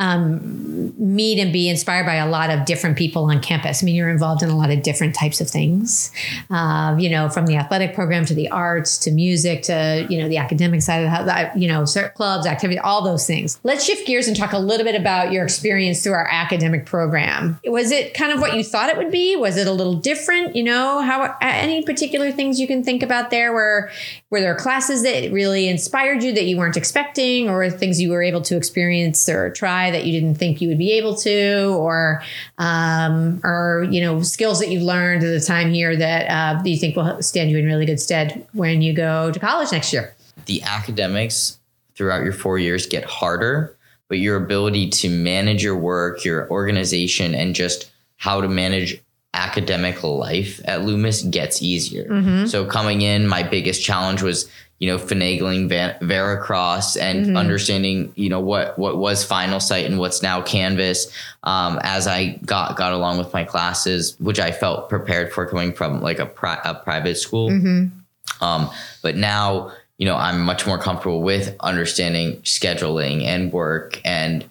um, 0.00 0.94
meet 0.98 1.38
and 1.38 1.52
be 1.52 1.68
inspired 1.68 2.06
by 2.06 2.14
a 2.14 2.28
lot 2.28 2.48
of 2.48 2.64
different 2.64 2.96
people 2.96 3.24
on 3.24 3.40
campus. 3.40 3.82
I 3.82 3.84
mean, 3.84 3.94
you're 3.94 4.08
involved 4.08 4.42
in 4.42 4.48
a 4.48 4.56
lot 4.56 4.70
of 4.70 4.82
different 4.82 5.14
types 5.14 5.42
of 5.42 5.48
things, 5.48 6.10
uh, 6.48 6.96
you 6.98 7.10
know, 7.10 7.28
from 7.28 7.46
the 7.46 7.56
athletic 7.56 7.94
program 7.94 8.24
to 8.24 8.34
the 8.34 8.48
arts 8.48 8.96
to 8.98 9.10
music 9.10 9.62
to, 9.64 10.06
you 10.08 10.18
know, 10.18 10.26
the 10.26 10.38
academic 10.38 10.80
side 10.80 11.04
of 11.04 11.26
the 11.26 11.50
you 11.54 11.68
know, 11.68 11.84
clubs, 12.14 12.46
activity, 12.46 12.78
all 12.78 13.02
those 13.04 13.26
things. 13.26 13.60
Let's 13.62 13.84
shift 13.84 14.06
gears 14.06 14.26
and 14.26 14.34
talk 14.34 14.54
a 14.54 14.58
little 14.58 14.84
bit 14.84 14.98
about 14.98 15.32
your 15.32 15.44
experience 15.44 16.02
through 16.02 16.14
our 16.14 16.28
academic 16.30 16.86
program. 16.86 17.60
Was 17.66 17.90
it 17.90 18.14
kind 18.14 18.32
of 18.32 18.40
what 18.40 18.56
you 18.56 18.64
thought 18.64 18.88
it 18.88 18.96
would 18.96 19.10
be? 19.10 19.36
Was 19.36 19.58
it 19.58 19.66
a 19.66 19.72
little 19.72 19.94
different? 19.94 20.56
You 20.56 20.62
know, 20.62 21.02
how 21.02 21.36
any 21.42 21.82
particular 21.82 22.32
things 22.32 22.58
you 22.58 22.66
can 22.66 22.82
think 22.82 23.02
about 23.02 23.28
there 23.28 23.52
where 23.52 23.90
were 24.30 24.40
there 24.40 24.54
classes 24.54 25.02
that 25.02 25.30
really 25.32 25.68
inspired 25.68 26.22
you 26.22 26.32
that 26.32 26.44
you 26.44 26.56
weren't 26.56 26.76
expecting 26.76 27.48
or 27.48 27.68
things 27.68 28.00
you 28.00 28.10
were 28.10 28.22
able 28.22 28.40
to 28.40 28.56
experience 28.56 29.28
or 29.28 29.50
try 29.50 29.90
that 29.90 30.06
you 30.06 30.12
didn't 30.12 30.36
think 30.36 30.60
you 30.60 30.68
would 30.68 30.78
be 30.78 30.92
able 30.92 31.16
to 31.16 31.74
or 31.76 32.22
um, 32.58 33.40
or 33.42 33.86
you 33.90 34.00
know 34.00 34.22
skills 34.22 34.60
that 34.60 34.70
you've 34.70 34.82
learned 34.82 35.22
at 35.24 35.30
the 35.30 35.40
time 35.40 35.70
here 35.70 35.96
that 35.96 36.26
uh, 36.30 36.62
you 36.64 36.78
think 36.78 36.96
will 36.96 37.20
stand 37.20 37.50
you 37.50 37.58
in 37.58 37.66
really 37.66 37.86
good 37.86 38.00
stead 38.00 38.46
when 38.52 38.80
you 38.82 38.92
go 38.92 39.30
to 39.32 39.40
college 39.40 39.72
next 39.72 39.92
year? 39.92 40.14
The 40.46 40.62
academics 40.62 41.58
throughout 41.96 42.22
your 42.22 42.32
four 42.32 42.58
years 42.58 42.86
get 42.86 43.04
harder 43.04 43.76
but 44.08 44.18
your 44.18 44.36
ability 44.36 44.88
to 44.88 45.08
manage 45.08 45.62
your 45.62 45.76
work 45.76 46.24
your 46.24 46.48
organization 46.50 47.34
and 47.34 47.54
just 47.54 47.90
how 48.16 48.40
to 48.40 48.48
manage 48.48 49.02
academic 49.34 50.02
life 50.02 50.60
at 50.64 50.82
Loomis 50.82 51.22
gets 51.22 51.62
easier. 51.62 52.04
Mm-hmm. 52.04 52.46
So 52.46 52.64
coming 52.66 53.02
in, 53.02 53.26
my 53.26 53.42
biggest 53.42 53.82
challenge 53.82 54.22
was 54.22 54.48
you 54.78 54.88
know 54.88 54.98
finagling 54.98 55.68
Van- 55.68 55.96
Veracross 56.00 57.00
and 57.00 57.26
mm-hmm. 57.26 57.36
understanding 57.36 58.12
you 58.16 58.28
know 58.28 58.40
what 58.40 58.78
what 58.78 58.96
was 58.96 59.26
Finalsite 59.26 59.86
and 59.86 59.98
what's 59.98 60.22
now 60.22 60.42
Canvas. 60.42 61.12
Um, 61.44 61.78
as 61.82 62.06
I 62.06 62.38
got 62.44 62.76
got 62.76 62.92
along 62.92 63.18
with 63.18 63.32
my 63.32 63.44
classes, 63.44 64.18
which 64.18 64.40
I 64.40 64.50
felt 64.50 64.88
prepared 64.88 65.32
for 65.32 65.46
coming 65.46 65.72
from 65.72 66.00
like 66.00 66.18
a, 66.18 66.26
pri- 66.26 66.60
a 66.64 66.74
private 66.74 67.16
school. 67.16 67.50
Mm-hmm. 67.50 68.44
Um, 68.44 68.70
but 69.02 69.16
now 69.16 69.72
you 69.98 70.06
know 70.06 70.16
I'm 70.16 70.40
much 70.40 70.66
more 70.66 70.78
comfortable 70.78 71.22
with 71.22 71.54
understanding 71.60 72.36
scheduling 72.38 73.22
and 73.22 73.52
work 73.52 74.00
and 74.04 74.48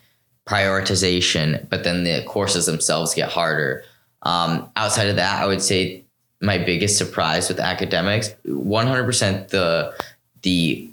prioritization. 0.47 1.67
But 1.69 1.83
then 1.83 2.03
the 2.03 2.23
courses 2.27 2.65
themselves 2.65 3.13
get 3.13 3.29
harder. 3.29 3.83
Um, 4.23 4.69
outside 4.75 5.07
of 5.07 5.15
that, 5.15 5.41
I 5.41 5.45
would 5.45 5.61
say 5.61 6.03
my 6.41 6.57
biggest 6.57 6.97
surprise 6.97 7.49
with 7.49 7.59
academics, 7.59 8.33
100% 8.45 9.49
the 9.49 9.93
the 10.41 10.89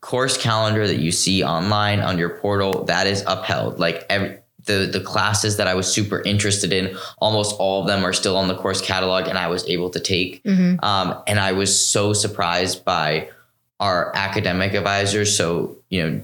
course 0.00 0.36
calendar 0.36 0.86
that 0.86 0.98
you 0.98 1.10
see 1.10 1.42
online 1.42 2.00
on 2.00 2.18
your 2.18 2.28
portal 2.28 2.84
that 2.84 3.06
is 3.06 3.24
upheld. 3.26 3.78
Like 3.78 4.04
every 4.08 4.38
the 4.66 4.88
the 4.90 5.00
classes 5.00 5.56
that 5.56 5.66
I 5.66 5.74
was 5.74 5.92
super 5.92 6.22
interested 6.22 6.72
in, 6.72 6.96
almost 7.18 7.56
all 7.58 7.82
of 7.82 7.86
them 7.86 8.04
are 8.04 8.12
still 8.12 8.36
on 8.36 8.48
the 8.48 8.54
course 8.54 8.80
catalog, 8.80 9.28
and 9.28 9.38
I 9.38 9.48
was 9.48 9.66
able 9.68 9.90
to 9.90 10.00
take. 10.00 10.42
Mm-hmm. 10.44 10.84
Um, 10.84 11.22
and 11.26 11.38
I 11.38 11.52
was 11.52 11.78
so 11.78 12.12
surprised 12.12 12.84
by 12.84 13.28
our 13.80 14.12
academic 14.14 14.74
advisors. 14.74 15.36
So 15.36 15.76
you 15.90 16.02
know, 16.02 16.22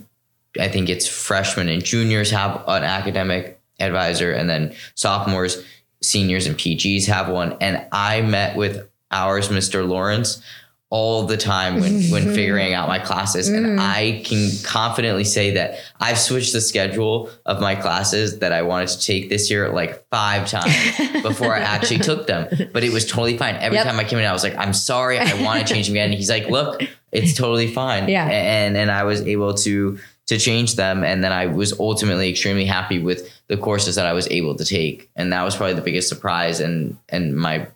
I 0.59 0.69
think 0.69 0.89
it's 0.89 1.07
freshmen 1.07 1.69
and 1.69 1.85
juniors 1.85 2.31
have 2.31 2.65
an 2.67 2.85
academic 2.85 3.61
advisor, 3.79 4.33
and 4.33 4.49
then 4.49 4.75
sophomores 4.95 5.63
seniors 6.03 6.47
and 6.47 6.57
PGs 6.57 7.07
have 7.07 7.29
one. 7.29 7.57
And 7.61 7.87
I 7.93 8.23
met 8.23 8.57
with 8.57 8.89
ours, 9.11 9.49
Mr. 9.49 9.87
Lawrence, 9.87 10.43
all 10.91 11.23
the 11.25 11.37
time 11.37 11.81
when, 11.81 12.03
when 12.11 12.25
figuring 12.35 12.75
out 12.75 12.89
my 12.89 12.99
classes. 12.99 13.49
And 13.49 13.65
mm. 13.65 13.79
I 13.79 14.23
can 14.25 14.51
confidently 14.65 15.25
say 15.25 15.53
that 15.53 15.79
I've 16.01 16.19
switched 16.19 16.53
the 16.53 16.61
schedule 16.61 17.31
of 17.47 17.61
my 17.61 17.77
classes 17.77 18.41
that 18.41 18.53
I 18.53 18.63
wanted 18.63 18.89
to 18.89 19.01
take 19.01 19.29
this 19.29 19.51
year 19.51 19.69
like 19.69 20.05
five 20.09 20.49
times 20.49 20.75
before 21.23 21.55
I 21.55 21.61
actually 21.61 22.01
took 22.01 22.27
them. 22.27 22.49
But 22.73 22.83
it 22.83 22.93
was 22.93 23.07
totally 23.07 23.39
fine. 23.39 23.55
Every 23.57 23.77
yep. 23.77 23.87
time 23.87 24.01
I 24.01 24.05
came 24.05 24.19
in, 24.19 24.25
I 24.25 24.33
was 24.33 24.43
like, 24.43 24.57
I'm 24.57 24.75
sorry, 24.75 25.19
I 25.19 25.43
want 25.43 25.65
to 25.65 25.73
change 25.73 25.87
them 25.87 25.95
again. 25.95 26.11
And 26.11 26.15
he's 26.15 26.31
like, 26.31 26.49
look, 26.49 26.83
it's 27.13 27.35
totally 27.35 27.73
fine. 27.73 28.09
Yeah. 28.09 28.27
And 28.27 28.77
and 28.77 28.91
I 28.91 29.05
was 29.05 29.23
able 29.23 29.55
to 29.55 29.99
to 30.31 30.39
change 30.39 30.77
them. 30.77 31.03
And 31.03 31.25
then 31.25 31.33
I 31.33 31.47
was 31.47 31.79
ultimately 31.81 32.31
extremely 32.31 32.65
happy 32.65 33.01
with 33.01 33.29
the 33.49 33.57
courses 33.57 33.97
that 33.97 34.07
I 34.07 34.13
was 34.13 34.29
able 34.31 34.55
to 34.55 34.65
take. 34.65 35.11
And 35.17 35.33
that 35.33 35.43
was 35.43 35.57
probably 35.57 35.75
the 35.75 35.83
biggest 35.83 36.09
surprise 36.09 36.61
and 36.61 36.97
and 37.09 37.37
my 37.37 37.67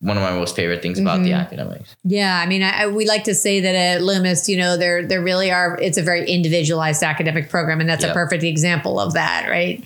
one 0.00 0.16
of 0.16 0.22
my 0.22 0.32
most 0.32 0.56
favorite 0.56 0.80
things 0.80 0.98
about 0.98 1.16
mm-hmm. 1.16 1.24
the 1.24 1.32
academics. 1.34 1.94
Yeah, 2.04 2.40
I 2.42 2.46
mean, 2.46 2.62
I, 2.62 2.86
we 2.86 3.06
like 3.06 3.24
to 3.24 3.34
say 3.34 3.60
that 3.60 3.74
at 3.74 4.02
Loomis, 4.02 4.48
you 4.48 4.56
know, 4.56 4.78
there 4.78 5.06
there 5.06 5.20
really 5.20 5.50
are. 5.50 5.78
It's 5.78 5.98
a 5.98 6.02
very 6.02 6.26
individualized 6.26 7.02
academic 7.02 7.50
program, 7.50 7.80
and 7.80 7.88
that's 7.88 8.02
yep. 8.02 8.12
a 8.12 8.14
perfect 8.14 8.42
example 8.42 8.98
of 8.98 9.12
that, 9.12 9.48
right? 9.50 9.84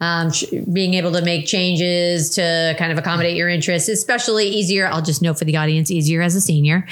Um, 0.00 0.32
being 0.72 0.94
able 0.94 1.12
to 1.12 1.22
make 1.22 1.46
changes 1.46 2.30
to 2.30 2.74
kind 2.76 2.90
of 2.90 2.98
accommodate 2.98 3.36
your 3.36 3.48
interests, 3.48 3.88
especially 3.88 4.48
easier. 4.48 4.88
I'll 4.88 5.00
just 5.00 5.22
note 5.22 5.38
for 5.38 5.44
the 5.44 5.56
audience, 5.56 5.92
easier 5.92 6.22
as 6.22 6.34
a 6.34 6.40
senior. 6.40 6.88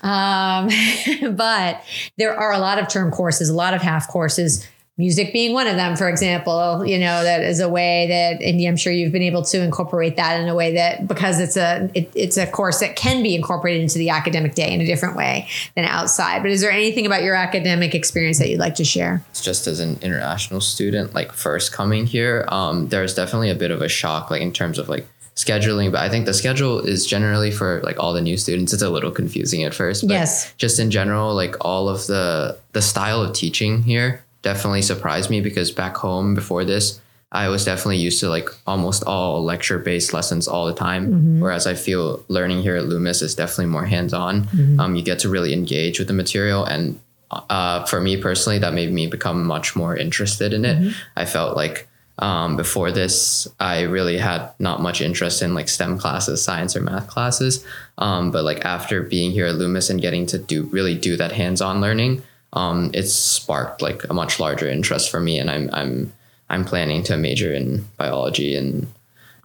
Um, 0.00 0.70
but 1.36 1.84
there 2.16 2.34
are 2.34 2.52
a 2.52 2.58
lot 2.58 2.78
of 2.78 2.88
term 2.88 3.10
courses, 3.10 3.50
a 3.50 3.54
lot 3.54 3.74
of 3.74 3.82
half 3.82 4.08
courses 4.08 4.66
music 4.96 5.32
being 5.32 5.52
one 5.52 5.66
of 5.66 5.74
them, 5.74 5.96
for 5.96 6.08
example, 6.08 6.86
you 6.86 6.98
know, 6.98 7.24
that 7.24 7.42
is 7.42 7.58
a 7.58 7.68
way 7.68 8.06
that, 8.08 8.40
and 8.40 8.64
I'm 8.64 8.76
sure 8.76 8.92
you've 8.92 9.10
been 9.10 9.22
able 9.22 9.42
to 9.42 9.60
incorporate 9.60 10.16
that 10.16 10.40
in 10.40 10.48
a 10.48 10.54
way 10.54 10.74
that 10.74 11.08
because 11.08 11.40
it's 11.40 11.56
a, 11.56 11.90
it, 11.94 12.10
it's 12.14 12.36
a 12.36 12.46
course 12.46 12.78
that 12.78 12.94
can 12.94 13.22
be 13.22 13.34
incorporated 13.34 13.82
into 13.82 13.98
the 13.98 14.10
academic 14.10 14.54
day 14.54 14.72
in 14.72 14.80
a 14.80 14.86
different 14.86 15.16
way 15.16 15.48
than 15.74 15.84
outside. 15.84 16.42
But 16.42 16.52
is 16.52 16.60
there 16.60 16.70
anything 16.70 17.06
about 17.06 17.24
your 17.24 17.34
academic 17.34 17.94
experience 17.94 18.38
that 18.38 18.48
you'd 18.48 18.60
like 18.60 18.76
to 18.76 18.84
share? 18.84 19.24
Just 19.34 19.66
as 19.66 19.80
an 19.80 19.98
international 20.00 20.60
student, 20.60 21.12
like 21.12 21.32
first 21.32 21.72
coming 21.72 22.06
here, 22.06 22.44
um, 22.48 22.88
there's 22.88 23.14
definitely 23.14 23.50
a 23.50 23.56
bit 23.56 23.72
of 23.72 23.82
a 23.82 23.88
shock, 23.88 24.30
like 24.30 24.42
in 24.42 24.52
terms 24.52 24.78
of 24.78 24.88
like 24.88 25.06
scheduling 25.34 25.90
but 25.90 26.00
i 26.00 26.08
think 26.08 26.26
the 26.26 26.32
schedule 26.32 26.78
is 26.78 27.04
generally 27.04 27.50
for 27.50 27.80
like 27.82 27.98
all 27.98 28.12
the 28.12 28.20
new 28.20 28.36
students 28.36 28.72
it's 28.72 28.82
a 28.82 28.88
little 28.88 29.10
confusing 29.10 29.64
at 29.64 29.74
first 29.74 30.06
but 30.06 30.14
yes 30.14 30.54
just 30.58 30.78
in 30.78 30.92
general 30.92 31.34
like 31.34 31.56
all 31.60 31.88
of 31.88 32.06
the 32.06 32.56
the 32.70 32.80
style 32.80 33.20
of 33.20 33.34
teaching 33.34 33.82
here 33.82 34.24
definitely 34.44 34.82
surprised 34.82 35.30
me 35.30 35.40
because 35.40 35.72
back 35.72 35.96
home 35.96 36.34
before 36.34 36.64
this, 36.64 37.00
I 37.32 37.48
was 37.48 37.64
definitely 37.64 37.96
used 37.96 38.20
to 38.20 38.28
like 38.28 38.48
almost 38.64 39.02
all 39.04 39.42
lecture 39.42 39.80
based 39.80 40.12
lessons 40.12 40.46
all 40.46 40.66
the 40.66 40.74
time. 40.74 41.06
Mm-hmm. 41.06 41.40
Whereas 41.40 41.66
I 41.66 41.74
feel 41.74 42.24
learning 42.28 42.62
here 42.62 42.76
at 42.76 42.86
Loomis 42.86 43.22
is 43.22 43.34
definitely 43.34 43.66
more 43.66 43.86
hands 43.86 44.14
on. 44.14 44.44
Mm-hmm. 44.44 44.78
Um, 44.78 44.94
you 44.94 45.02
get 45.02 45.18
to 45.20 45.28
really 45.28 45.52
engage 45.52 45.98
with 45.98 46.06
the 46.06 46.14
material. 46.14 46.64
And 46.64 47.00
uh, 47.32 47.84
for 47.86 48.00
me 48.00 48.16
personally, 48.22 48.60
that 48.60 48.72
made 48.72 48.92
me 48.92 49.08
become 49.08 49.44
much 49.44 49.74
more 49.74 49.96
interested 49.96 50.52
in 50.52 50.64
it. 50.64 50.78
Mm-hmm. 50.78 50.90
I 51.16 51.24
felt 51.24 51.56
like 51.56 51.88
um, 52.18 52.56
before 52.56 52.92
this, 52.92 53.48
I 53.58 53.82
really 53.82 54.18
had 54.18 54.52
not 54.60 54.80
much 54.80 55.00
interest 55.00 55.42
in 55.42 55.54
like 55.54 55.68
STEM 55.68 55.98
classes, 55.98 56.40
science 56.40 56.76
or 56.76 56.82
math 56.82 57.08
classes. 57.08 57.66
Um, 57.98 58.30
but 58.30 58.44
like 58.44 58.64
after 58.64 59.02
being 59.02 59.32
here 59.32 59.46
at 59.46 59.56
Loomis 59.56 59.90
and 59.90 60.00
getting 60.00 60.26
to 60.26 60.38
do 60.38 60.64
really 60.64 60.94
do 60.96 61.16
that 61.16 61.32
hands 61.32 61.60
on 61.60 61.80
learning, 61.80 62.22
um, 62.54 62.90
it's 62.94 63.12
sparked 63.12 63.82
like 63.82 64.04
a 64.08 64.14
much 64.14 64.40
larger 64.40 64.68
interest 64.68 65.10
for 65.10 65.20
me, 65.20 65.38
and 65.38 65.50
I'm 65.50 65.68
I'm 65.72 66.12
I'm 66.48 66.64
planning 66.64 67.02
to 67.04 67.16
major 67.16 67.52
in 67.52 67.84
biology 67.96 68.56
in 68.56 68.86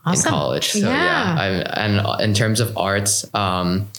awesome. 0.06 0.28
in 0.28 0.32
college. 0.32 0.70
So 0.70 0.80
yeah, 0.80 1.36
yeah 1.36 1.74
and 1.76 2.22
in 2.22 2.34
terms 2.34 2.60
of 2.60 2.78
arts, 2.78 3.32
um, 3.34 3.90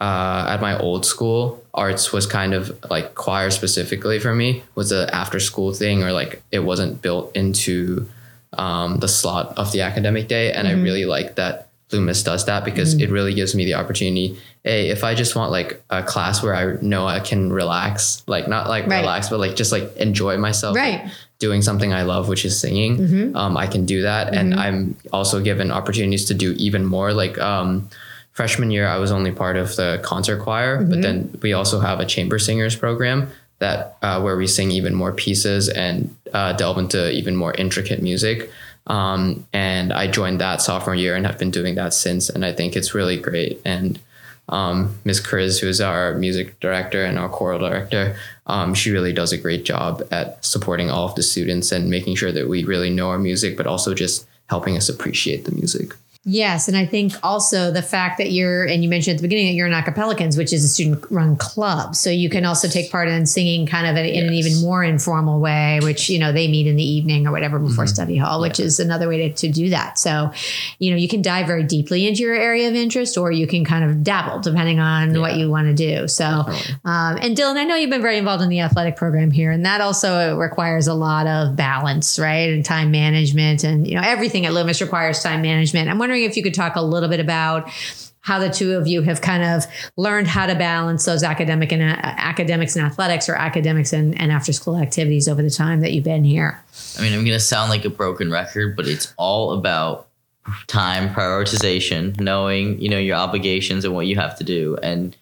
uh, 0.00 0.46
at 0.48 0.60
my 0.60 0.78
old 0.78 1.04
school, 1.06 1.64
arts 1.74 2.12
was 2.12 2.26
kind 2.26 2.54
of 2.54 2.78
like 2.90 3.14
choir 3.14 3.50
specifically 3.50 4.18
for 4.18 4.34
me 4.34 4.62
was 4.74 4.92
a 4.92 5.12
after 5.14 5.40
school 5.40 5.72
thing, 5.72 6.02
or 6.02 6.12
like 6.12 6.42
it 6.52 6.60
wasn't 6.60 7.00
built 7.00 7.34
into 7.34 8.06
um, 8.52 8.98
the 8.98 9.08
slot 9.08 9.56
of 9.56 9.72
the 9.72 9.80
academic 9.80 10.28
day, 10.28 10.52
and 10.52 10.68
mm-hmm. 10.68 10.80
I 10.80 10.82
really 10.82 11.06
like 11.06 11.36
that 11.36 11.69
Loomis 11.92 12.22
does 12.22 12.44
that 12.46 12.64
because 12.64 12.94
mm-hmm. 12.94 13.04
it 13.04 13.10
really 13.10 13.34
gives 13.34 13.54
me 13.54 13.64
the 13.64 13.74
opportunity. 13.74 14.38
Hey, 14.64 14.90
if 14.90 15.04
I 15.04 15.14
just 15.14 15.34
want 15.34 15.50
like 15.50 15.82
a 15.90 16.02
class 16.02 16.42
where 16.42 16.54
I 16.54 16.80
know 16.80 17.06
I 17.06 17.20
can 17.20 17.52
relax, 17.52 18.22
like 18.26 18.48
not 18.48 18.68
like 18.68 18.86
right. 18.86 19.00
relax, 19.00 19.28
but 19.28 19.40
like 19.40 19.56
just 19.56 19.72
like 19.72 19.96
enjoy 19.96 20.36
myself, 20.36 20.76
right? 20.76 21.10
doing 21.38 21.62
something 21.62 21.92
I 21.92 22.02
love, 22.02 22.28
which 22.28 22.44
is 22.44 22.58
singing, 22.60 22.98
Mm-hmm. 22.98 23.36
um, 23.36 23.56
I 23.56 23.66
can 23.66 23.86
do 23.86 24.02
that. 24.02 24.34
And 24.34 24.54
I'm 24.54 24.96
also 25.12 25.40
given 25.40 25.70
opportunities 25.70 26.26
to 26.26 26.34
do 26.34 26.52
even 26.58 26.84
more. 26.84 27.12
Like 27.12 27.38
um, 27.38 27.88
freshman 28.32 28.70
year, 28.70 28.86
I 28.86 28.98
was 28.98 29.10
only 29.10 29.32
part 29.32 29.56
of 29.56 29.74
the 29.76 30.00
concert 30.02 30.40
choir, 30.42 30.82
but 30.82 31.02
then 31.02 31.38
we 31.42 31.52
also 31.52 31.80
have 31.80 31.98
a 31.98 32.04
chamber 32.04 32.38
singers 32.38 32.76
program 32.76 33.30
that 33.58 33.96
uh, 34.02 34.20
where 34.20 34.36
we 34.36 34.46
sing 34.46 34.70
even 34.70 34.94
more 34.94 35.12
pieces 35.12 35.68
and 35.68 36.14
uh, 36.32 36.52
delve 36.54 36.78
into 36.78 37.10
even 37.10 37.36
more 37.36 37.54
intricate 37.54 38.02
music. 38.02 38.50
Um, 38.86 39.46
and 39.52 39.92
I 39.92 40.06
joined 40.06 40.40
that 40.40 40.62
sophomore 40.62 40.94
year 40.94 41.14
and 41.14 41.26
have 41.26 41.38
been 41.38 41.50
doing 41.50 41.74
that 41.76 41.94
since. 41.94 42.28
And 42.28 42.44
I 42.44 42.52
think 42.52 42.76
it's 42.76 42.94
really 42.94 43.18
great. 43.18 43.60
And 43.64 44.00
um. 44.48 44.98
Chris, 45.24 45.60
who's 45.60 45.80
our 45.80 46.14
music 46.14 46.58
director 46.60 47.04
and 47.04 47.18
our 47.18 47.28
choral 47.28 47.58
director, 47.58 48.16
um, 48.46 48.74
she 48.74 48.90
really 48.90 49.12
does 49.12 49.32
a 49.32 49.38
great 49.38 49.64
job 49.64 50.02
at 50.10 50.44
supporting 50.44 50.90
all 50.90 51.06
of 51.08 51.14
the 51.14 51.22
students 51.22 51.70
and 51.70 51.88
making 51.88 52.16
sure 52.16 52.32
that 52.32 52.48
we 52.48 52.64
really 52.64 52.90
know 52.90 53.10
our 53.10 53.18
music, 53.18 53.56
but 53.56 53.66
also 53.66 53.94
just 53.94 54.26
helping 54.48 54.76
us 54.76 54.88
appreciate 54.88 55.44
the 55.44 55.52
music. 55.52 55.94
Yes, 56.24 56.68
and 56.68 56.76
I 56.76 56.84
think 56.84 57.14
also 57.22 57.70
the 57.70 57.80
fact 57.80 58.18
that 58.18 58.30
you're, 58.30 58.66
and 58.66 58.82
you 58.82 58.90
mentioned 58.90 59.14
at 59.14 59.22
the 59.22 59.26
beginning 59.26 59.46
that 59.46 59.54
you're 59.54 59.66
an 59.66 59.72
Acapelicans, 59.72 60.36
which 60.36 60.52
is 60.52 60.62
a 60.62 60.68
student-run 60.68 61.36
club, 61.36 61.96
so 61.96 62.10
you 62.10 62.28
can 62.28 62.44
also 62.44 62.68
take 62.68 62.90
part 62.90 63.08
in 63.08 63.24
singing 63.24 63.66
kind 63.66 63.86
of 63.86 63.96
in 63.96 64.26
an 64.26 64.34
Yes. 64.34 64.46
even 64.46 64.60
more 64.60 64.84
informal 64.84 65.40
way, 65.40 65.80
which 65.82 66.10
you 66.10 66.18
know 66.18 66.30
they 66.30 66.46
meet 66.46 66.66
in 66.66 66.76
the 66.76 66.84
evening 66.84 67.26
or 67.26 67.32
whatever 67.32 67.58
before 67.58 67.86
study 67.86 68.18
hall, 68.18 68.42
which 68.42 68.60
is 68.60 68.78
another 68.78 69.08
way 69.08 69.30
to, 69.30 69.34
to 69.34 69.48
do 69.48 69.70
that. 69.70 69.98
So, 69.98 70.30
you 70.78 70.90
know, 70.90 70.98
you 70.98 71.08
can 71.08 71.22
dive 71.22 71.46
very 71.46 71.62
deeply 71.62 72.06
into 72.06 72.20
your 72.20 72.34
area 72.34 72.68
of 72.68 72.74
interest, 72.74 73.16
or 73.16 73.32
you 73.32 73.46
can 73.46 73.64
kind 73.64 73.82
of 73.82 74.04
dabble 74.04 74.40
depending 74.40 74.78
on 74.78 75.18
what 75.22 75.36
you 75.36 75.48
want 75.48 75.68
to 75.68 75.74
do. 75.74 76.06
So, 76.06 76.26
um, 76.26 77.16
and 77.16 77.34
Dylan, 77.34 77.56
I 77.56 77.64
know 77.64 77.76
you've 77.76 77.88
been 77.88 78.02
very 78.02 78.18
involved 78.18 78.42
in 78.42 78.50
the 78.50 78.60
athletic 78.60 78.96
program 78.96 79.30
here, 79.30 79.52
and 79.52 79.64
that 79.64 79.80
also 79.80 80.36
requires 80.36 80.86
a 80.86 80.94
lot 80.94 81.26
of 81.26 81.56
balance, 81.56 82.18
right, 82.18 82.50
and 82.50 82.62
time 82.62 82.90
management, 82.90 83.64
and 83.64 83.86
you 83.88 83.94
know 83.94 84.02
everything 84.04 84.44
at 84.44 84.52
Loomis 84.52 84.82
requires 84.82 85.22
time 85.22 85.40
management. 85.40 85.88
I'm 85.88 85.96
wondering 85.96 86.09
if 86.12 86.36
you 86.36 86.42
could 86.42 86.54
talk 86.54 86.76
a 86.76 86.82
little 86.82 87.08
bit 87.08 87.20
about 87.20 87.70
how 88.22 88.38
the 88.38 88.50
two 88.50 88.76
of 88.76 88.86
you 88.86 89.02
have 89.02 89.20
kind 89.20 89.42
of 89.42 89.64
learned 89.96 90.28
how 90.28 90.46
to 90.46 90.54
balance 90.54 91.04
those 91.06 91.22
academic 91.22 91.72
and 91.72 91.82
uh, 91.82 91.96
academics 92.02 92.76
and 92.76 92.84
athletics, 92.84 93.28
or 93.28 93.34
academics 93.34 93.92
and, 93.92 94.18
and 94.20 94.30
after 94.30 94.52
school 94.52 94.76
activities 94.76 95.26
over 95.26 95.42
the 95.42 95.50
time 95.50 95.80
that 95.80 95.92
you've 95.92 96.04
been 96.04 96.24
here. 96.24 96.62
I 96.98 97.02
mean, 97.02 97.12
I'm 97.12 97.24
gonna 97.24 97.40
sound 97.40 97.70
like 97.70 97.84
a 97.84 97.90
broken 97.90 98.30
record, 98.30 98.76
but 98.76 98.86
it's 98.86 99.12
all 99.16 99.52
about 99.52 100.08
time 100.66 101.14
prioritization, 101.14 102.18
knowing 102.20 102.80
you 102.80 102.88
know 102.88 102.98
your 102.98 103.16
obligations 103.16 103.84
and 103.84 103.94
what 103.94 104.06
you 104.06 104.16
have 104.16 104.36
to 104.38 104.44
do, 104.44 104.76
and 104.82 105.16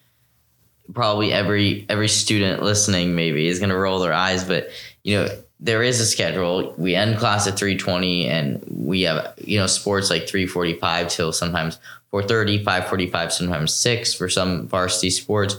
probably 0.93 1.31
every 1.31 1.85
every 1.87 2.09
student 2.09 2.61
listening 2.61 3.15
maybe 3.15 3.47
is 3.47 3.59
gonna 3.59 3.77
roll 3.77 3.99
their 3.99 4.13
eyes, 4.13 4.43
but 4.43 4.69
you 5.03 5.15
know 5.15 5.29
there 5.59 5.83
is 5.83 5.99
a 5.99 6.05
schedule. 6.05 6.73
We 6.77 6.95
end 6.95 7.17
class 7.17 7.47
at 7.47 7.57
3:20, 7.57 8.27
and 8.27 8.63
we 8.69 9.01
have 9.01 9.33
you 9.37 9.59
know 9.59 9.67
sports 9.67 10.09
like 10.09 10.27
3:45 10.27 11.09
till 11.09 11.31
sometimes 11.33 11.77
4:30, 12.11 12.63
5:45, 12.63 13.31
sometimes 13.31 13.73
six 13.73 14.13
for 14.13 14.29
some 14.29 14.67
varsity 14.67 15.09
sports, 15.09 15.57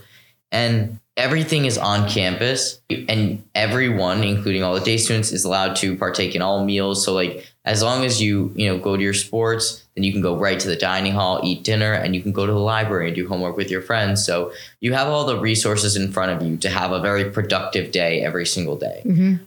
and 0.51 0.99
everything 1.17 1.67
is 1.67 1.77
on 1.77 2.09
campus 2.09 2.81
and 2.89 3.43
everyone 3.55 4.23
including 4.25 4.63
all 4.63 4.75
the 4.75 4.81
day 4.81 4.97
students 4.97 5.33
is 5.33 5.45
allowed 5.45 5.77
to 5.77 5.95
partake 5.97 6.35
in 6.35 6.41
all 6.41 6.65
meals 6.65 7.05
so 7.05 7.13
like 7.13 7.47
as 7.65 7.83
long 7.83 8.05
as 8.05 8.23
you 8.23 8.53
you 8.57 8.67
know 8.67 8.79
go 8.79 8.97
to 8.97 9.03
your 9.03 9.15
sports 9.15 9.85
then 9.95 10.05
you 10.05 10.13
can 10.13 10.23
go 10.23 10.37
right 10.37 10.59
to 10.61 10.69
the 10.69 10.77
dining 10.77 11.13
hall 11.13 11.41
eat 11.45 11.63
dinner 11.65 11.93
and 11.93 12.15
you 12.15 12.23
can 12.23 12.33
go 12.33 12.47
to 12.47 12.53
the 12.53 12.59
library 12.59 13.09
and 13.09 13.17
do 13.17 13.29
homework 13.29 13.57
with 13.57 13.71
your 13.71 13.83
friends. 13.83 14.25
So 14.25 14.53
you 14.81 14.93
have 14.95 15.09
all 15.09 15.27
the 15.27 15.39
resources 15.39 15.97
in 15.97 16.11
front 16.13 16.33
of 16.33 16.47
you 16.47 16.57
to 16.59 16.71
have 16.71 16.93
a 16.93 17.01
very 17.01 17.31
productive 17.31 17.93
day 17.93 18.23
every 18.23 18.47
single 18.47 18.77
day. 18.77 19.03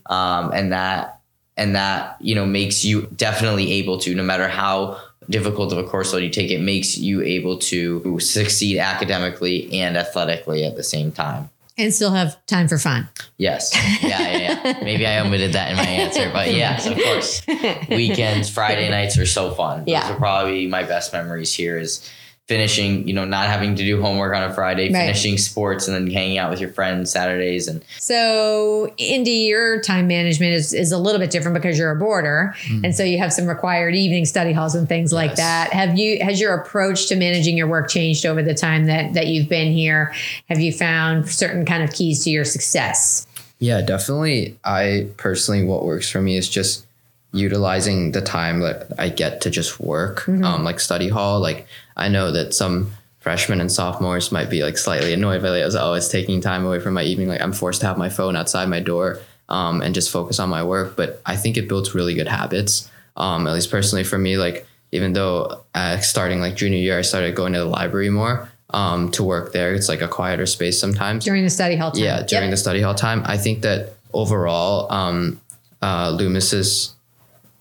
Um, 0.06 0.52
and 0.52 0.72
that 0.72 1.20
and 1.56 1.74
that 1.74 2.16
you 2.20 2.34
know 2.34 2.46
makes 2.46 2.84
you 2.84 3.08
definitely 3.16 3.72
able 3.72 3.98
to 3.98 4.14
no 4.14 4.22
matter 4.22 4.48
how 4.48 5.00
difficult 5.30 5.72
of 5.72 5.78
a 5.78 5.84
course 5.84 6.12
load 6.12 6.22
you 6.22 6.28
take 6.28 6.50
it 6.50 6.60
makes 6.60 6.98
you 6.98 7.22
able 7.22 7.56
to 7.56 8.18
succeed 8.20 8.78
academically 8.78 9.72
and 9.72 9.96
athletically 9.96 10.64
at 10.64 10.76
the 10.76 10.82
same 10.82 11.10
time 11.10 11.48
And 11.76 11.92
still 11.92 12.12
have 12.12 12.44
time 12.46 12.68
for 12.68 12.78
fun. 12.78 13.08
Yes. 13.36 13.72
Yeah, 14.00 14.20
yeah, 14.20 14.62
yeah. 14.64 14.78
Maybe 14.82 15.06
I 15.06 15.18
omitted 15.18 15.54
that 15.54 15.70
in 15.70 15.76
my 15.76 15.84
answer, 15.84 16.30
but 16.32 16.52
yes, 16.52 16.86
of 16.86 16.96
course. 16.96 17.42
Weekends, 17.88 18.48
Friday 18.48 18.88
nights 18.90 19.18
are 19.18 19.26
so 19.26 19.50
fun. 19.50 19.82
Yeah. 19.86 20.02
Those 20.02 20.12
are 20.12 20.18
probably 20.18 20.68
my 20.68 20.84
best 20.84 21.12
memories 21.12 21.52
here 21.52 21.76
is 21.76 22.08
finishing, 22.46 23.08
you 23.08 23.14
know, 23.14 23.24
not 23.24 23.46
having 23.46 23.74
to 23.74 23.82
do 23.82 24.02
homework 24.02 24.34
on 24.36 24.42
a 24.42 24.52
Friday, 24.52 24.92
Right. 24.92 25.00
finishing 25.06 25.38
sports 25.38 25.88
and 25.88 25.94
then 25.96 26.12
hanging 26.12 26.36
out 26.36 26.50
with 26.50 26.60
your 26.60 26.68
friends 26.68 27.10
Saturdays 27.10 27.68
and 27.68 27.82
So, 27.98 28.92
Indy, 28.98 29.30
your 29.48 29.80
time 29.80 30.06
management 30.08 30.52
is, 30.52 30.74
is 30.74 30.92
a 30.92 30.98
little 30.98 31.18
bit 31.18 31.30
different 31.30 31.54
because 31.54 31.78
you're 31.78 31.90
a 31.90 31.96
boarder, 31.96 32.54
and 32.82 32.94
so 32.94 33.02
you 33.02 33.16
have 33.18 33.32
some 33.32 33.46
required 33.46 33.94
evening 33.94 34.26
study 34.26 34.52
halls 34.52 34.74
and 34.74 34.86
things 34.86 35.10
like 35.10 35.36
that. 35.36 35.72
Have 35.72 35.98
you 35.98 36.22
has 36.22 36.38
your 36.38 36.52
approach 36.54 37.06
to 37.08 37.16
managing 37.16 37.56
your 37.56 37.66
work 37.66 37.88
changed 37.88 38.26
over 38.26 38.42
the 38.42 38.54
time 38.54 38.86
that 38.86 39.14
that 39.14 39.28
you've 39.28 39.48
been 39.48 39.72
here? 39.72 40.12
Have 40.50 40.60
you 40.60 40.72
found 40.72 41.28
certain 41.30 41.64
kind 41.64 41.82
of 41.82 41.92
keys 41.92 42.24
to 42.24 42.30
your 42.30 42.44
success? 42.44 43.26
Yeah, 43.58 43.80
definitely. 43.80 44.58
I 44.64 45.08
personally, 45.16 45.64
what 45.64 45.84
works 45.84 46.10
for 46.10 46.20
me 46.20 46.36
is 46.36 46.48
just 46.48 46.84
utilizing 47.32 48.12
the 48.12 48.20
time 48.20 48.60
that 48.60 48.92
I 48.98 49.08
get 49.08 49.40
to 49.42 49.50
just 49.50 49.80
work, 49.80 50.28
um, 50.28 50.62
like 50.62 50.78
study 50.78 51.08
hall. 51.08 51.40
Like 51.40 51.66
I 51.96 52.08
know 52.08 52.30
that 52.32 52.54
some 52.54 52.92
freshmen 53.20 53.60
and 53.60 53.70
sophomores 53.72 54.30
might 54.32 54.50
be 54.50 54.62
like 54.62 54.76
slightly 54.76 55.12
annoyed 55.12 55.42
by 55.42 55.48
like, 55.48 55.64
oh, 55.74 55.94
it's 55.94 56.08
taking 56.08 56.40
time 56.40 56.64
away 56.66 56.78
from 56.80 56.94
my 56.94 57.02
evening. 57.02 57.28
Like 57.28 57.40
I'm 57.40 57.52
forced 57.52 57.80
to 57.80 57.86
have 57.86 57.96
my 57.98 58.08
phone 58.10 58.36
outside 58.36 58.68
my 58.68 58.80
door 58.80 59.20
um, 59.48 59.80
and 59.80 59.94
just 59.94 60.10
focus 60.10 60.38
on 60.38 60.48
my 60.48 60.62
work. 60.62 60.96
But 60.96 61.22
I 61.24 61.36
think 61.36 61.56
it 61.56 61.68
builds 61.68 61.94
really 61.94 62.14
good 62.14 62.28
habits. 62.28 62.90
Um, 63.16 63.46
at 63.46 63.54
least 63.54 63.70
personally 63.70 64.04
for 64.04 64.18
me, 64.18 64.36
like 64.36 64.66
even 64.92 65.12
though 65.14 65.62
uh, 65.74 65.98
starting 66.00 66.40
like 66.40 66.54
junior 66.56 66.78
year, 66.78 66.98
I 66.98 67.02
started 67.02 67.34
going 67.34 67.52
to 67.54 67.60
the 67.60 67.64
library 67.64 68.10
more 68.10 68.48
um, 68.70 69.10
to 69.12 69.22
work 69.24 69.52
there. 69.52 69.72
It's 69.74 69.88
like 69.88 70.02
a 70.02 70.08
quieter 70.08 70.46
space 70.46 70.78
sometimes. 70.78 71.24
During 71.24 71.44
the 71.44 71.50
study 71.50 71.76
hall 71.76 71.92
time? 71.92 72.02
Yeah, 72.02 72.22
during 72.22 72.44
Yep. 72.46 72.50
the 72.52 72.56
study 72.56 72.80
hall 72.80 72.94
time. 72.94 73.22
I 73.24 73.38
think 73.38 73.62
that 73.62 73.94
overall, 74.12 74.92
um, 74.92 75.40
uh, 75.80 76.10
Loomis's 76.10 76.94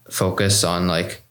focus 0.09 0.63
on 0.63 0.87
like, 0.87 1.22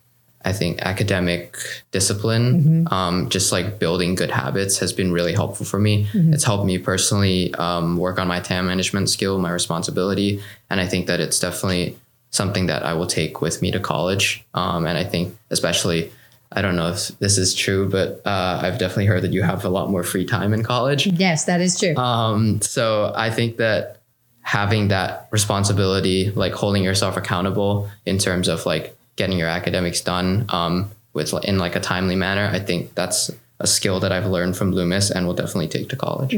I 0.44 0.52
think 0.52 0.80
academic 0.82 1.56
discipline, 1.90 2.88
um, 2.90 3.28
just 3.28 3.52
like 3.52 3.78
building 3.78 4.14
good 4.14 4.30
habits 4.30 4.78
has 4.78 4.92
been 4.92 5.12
really 5.12 5.32
helpful 5.32 5.64
for 5.64 5.78
me. 5.78 6.08
It's 6.32 6.44
helped 6.44 6.64
me 6.64 6.78
personally 6.78 7.54
um, 7.54 7.96
work 7.96 8.18
on 8.18 8.28
my 8.28 8.40
time 8.40 8.66
management 8.66 9.08
skill, 9.08 9.38
my 9.38 9.50
responsibility, 9.50 10.42
and 10.70 10.80
I 10.80 10.86
think 10.86 11.06
that 11.06 11.20
it's 11.20 11.38
definitely 11.38 11.96
something 12.30 12.66
that 12.66 12.82
I 12.82 12.94
will 12.94 13.06
take 13.06 13.40
with 13.40 13.62
me 13.62 13.70
to 13.70 13.80
college. 13.80 14.44
Um, 14.54 14.86
and 14.86 14.98
I 14.98 15.04
think 15.04 15.36
especially. 15.50 16.10
I 16.54 16.60
don't 16.60 16.76
know 16.76 16.90
if 16.90 17.08
this 17.18 17.38
is 17.38 17.54
true, 17.54 17.88
but 17.88 18.20
uh, 18.26 18.60
I've 18.62 18.76
definitely 18.76 19.06
heard 19.06 19.22
that 19.22 19.32
you 19.32 19.42
have 19.42 19.64
a 19.64 19.70
lot 19.70 19.88
more 19.88 20.02
free 20.02 20.26
time 20.26 20.52
in 20.52 20.62
college. 20.62 21.06
Yes, 21.06 21.46
that 21.46 21.62
is 21.62 21.80
true. 21.80 21.96
Um, 21.96 22.60
so 22.60 23.10
I 23.16 23.30
think 23.30 23.56
that 23.56 24.02
having 24.42 24.88
that 24.88 25.28
responsibility, 25.30 26.30
like 26.32 26.52
holding 26.52 26.84
yourself 26.84 27.16
accountable 27.16 27.88
in 28.04 28.18
terms 28.18 28.48
of 28.48 28.66
like 28.66 28.94
getting 29.22 29.38
your 29.38 29.48
academics 29.48 30.00
done 30.00 30.44
um, 30.48 30.90
with 31.12 31.32
in 31.44 31.56
like 31.56 31.76
a 31.76 31.80
timely 31.80 32.16
manner, 32.16 32.50
I 32.52 32.58
think 32.58 32.92
that's 32.96 33.30
a 33.62 33.66
skill 33.66 34.00
that 34.00 34.12
I've 34.12 34.26
learned 34.26 34.56
from 34.56 34.72
Loomis 34.72 35.10
and 35.10 35.26
will 35.26 35.34
definitely 35.34 35.68
take 35.68 35.88
to 35.90 35.96
college. 35.96 36.34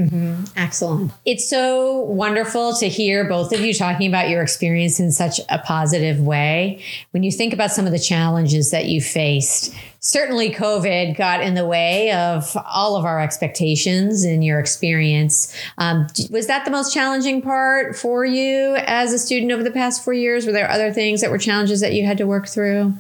Excellent. 0.56 1.12
It's 1.24 1.48
so 1.48 2.00
wonderful 2.00 2.74
to 2.74 2.88
hear 2.88 3.28
both 3.28 3.52
of 3.52 3.60
you 3.60 3.74
talking 3.74 4.08
about 4.08 4.28
your 4.28 4.42
experience 4.42 5.00
in 5.00 5.12
such 5.12 5.40
a 5.48 5.58
positive 5.58 6.20
way. 6.20 6.82
When 7.12 7.22
you 7.22 7.30
think 7.30 7.52
about 7.52 7.70
some 7.70 7.86
of 7.86 7.92
the 7.92 7.98
challenges 7.98 8.70
that 8.70 8.86
you 8.86 9.00
faced, 9.00 9.74
certainly 10.00 10.50
COVID 10.50 11.16
got 11.16 11.40
in 11.40 11.54
the 11.54 11.64
way 11.64 12.12
of 12.12 12.56
all 12.66 12.96
of 12.96 13.04
our 13.06 13.20
expectations 13.20 14.22
and 14.22 14.44
your 14.44 14.60
experience. 14.60 15.56
Um, 15.78 16.06
was 16.30 16.46
that 16.46 16.66
the 16.66 16.70
most 16.70 16.92
challenging 16.92 17.40
part 17.40 17.96
for 17.96 18.24
you 18.24 18.76
as 18.86 19.12
a 19.14 19.18
student 19.18 19.50
over 19.50 19.62
the 19.62 19.70
past 19.70 20.04
four 20.04 20.12
years? 20.12 20.44
Were 20.44 20.52
there 20.52 20.70
other 20.70 20.92
things 20.92 21.22
that 21.22 21.30
were 21.30 21.38
challenges 21.38 21.80
that 21.80 21.94
you 21.94 22.04
had 22.04 22.18
to 22.18 22.26
work 22.26 22.46
through? 22.48 22.94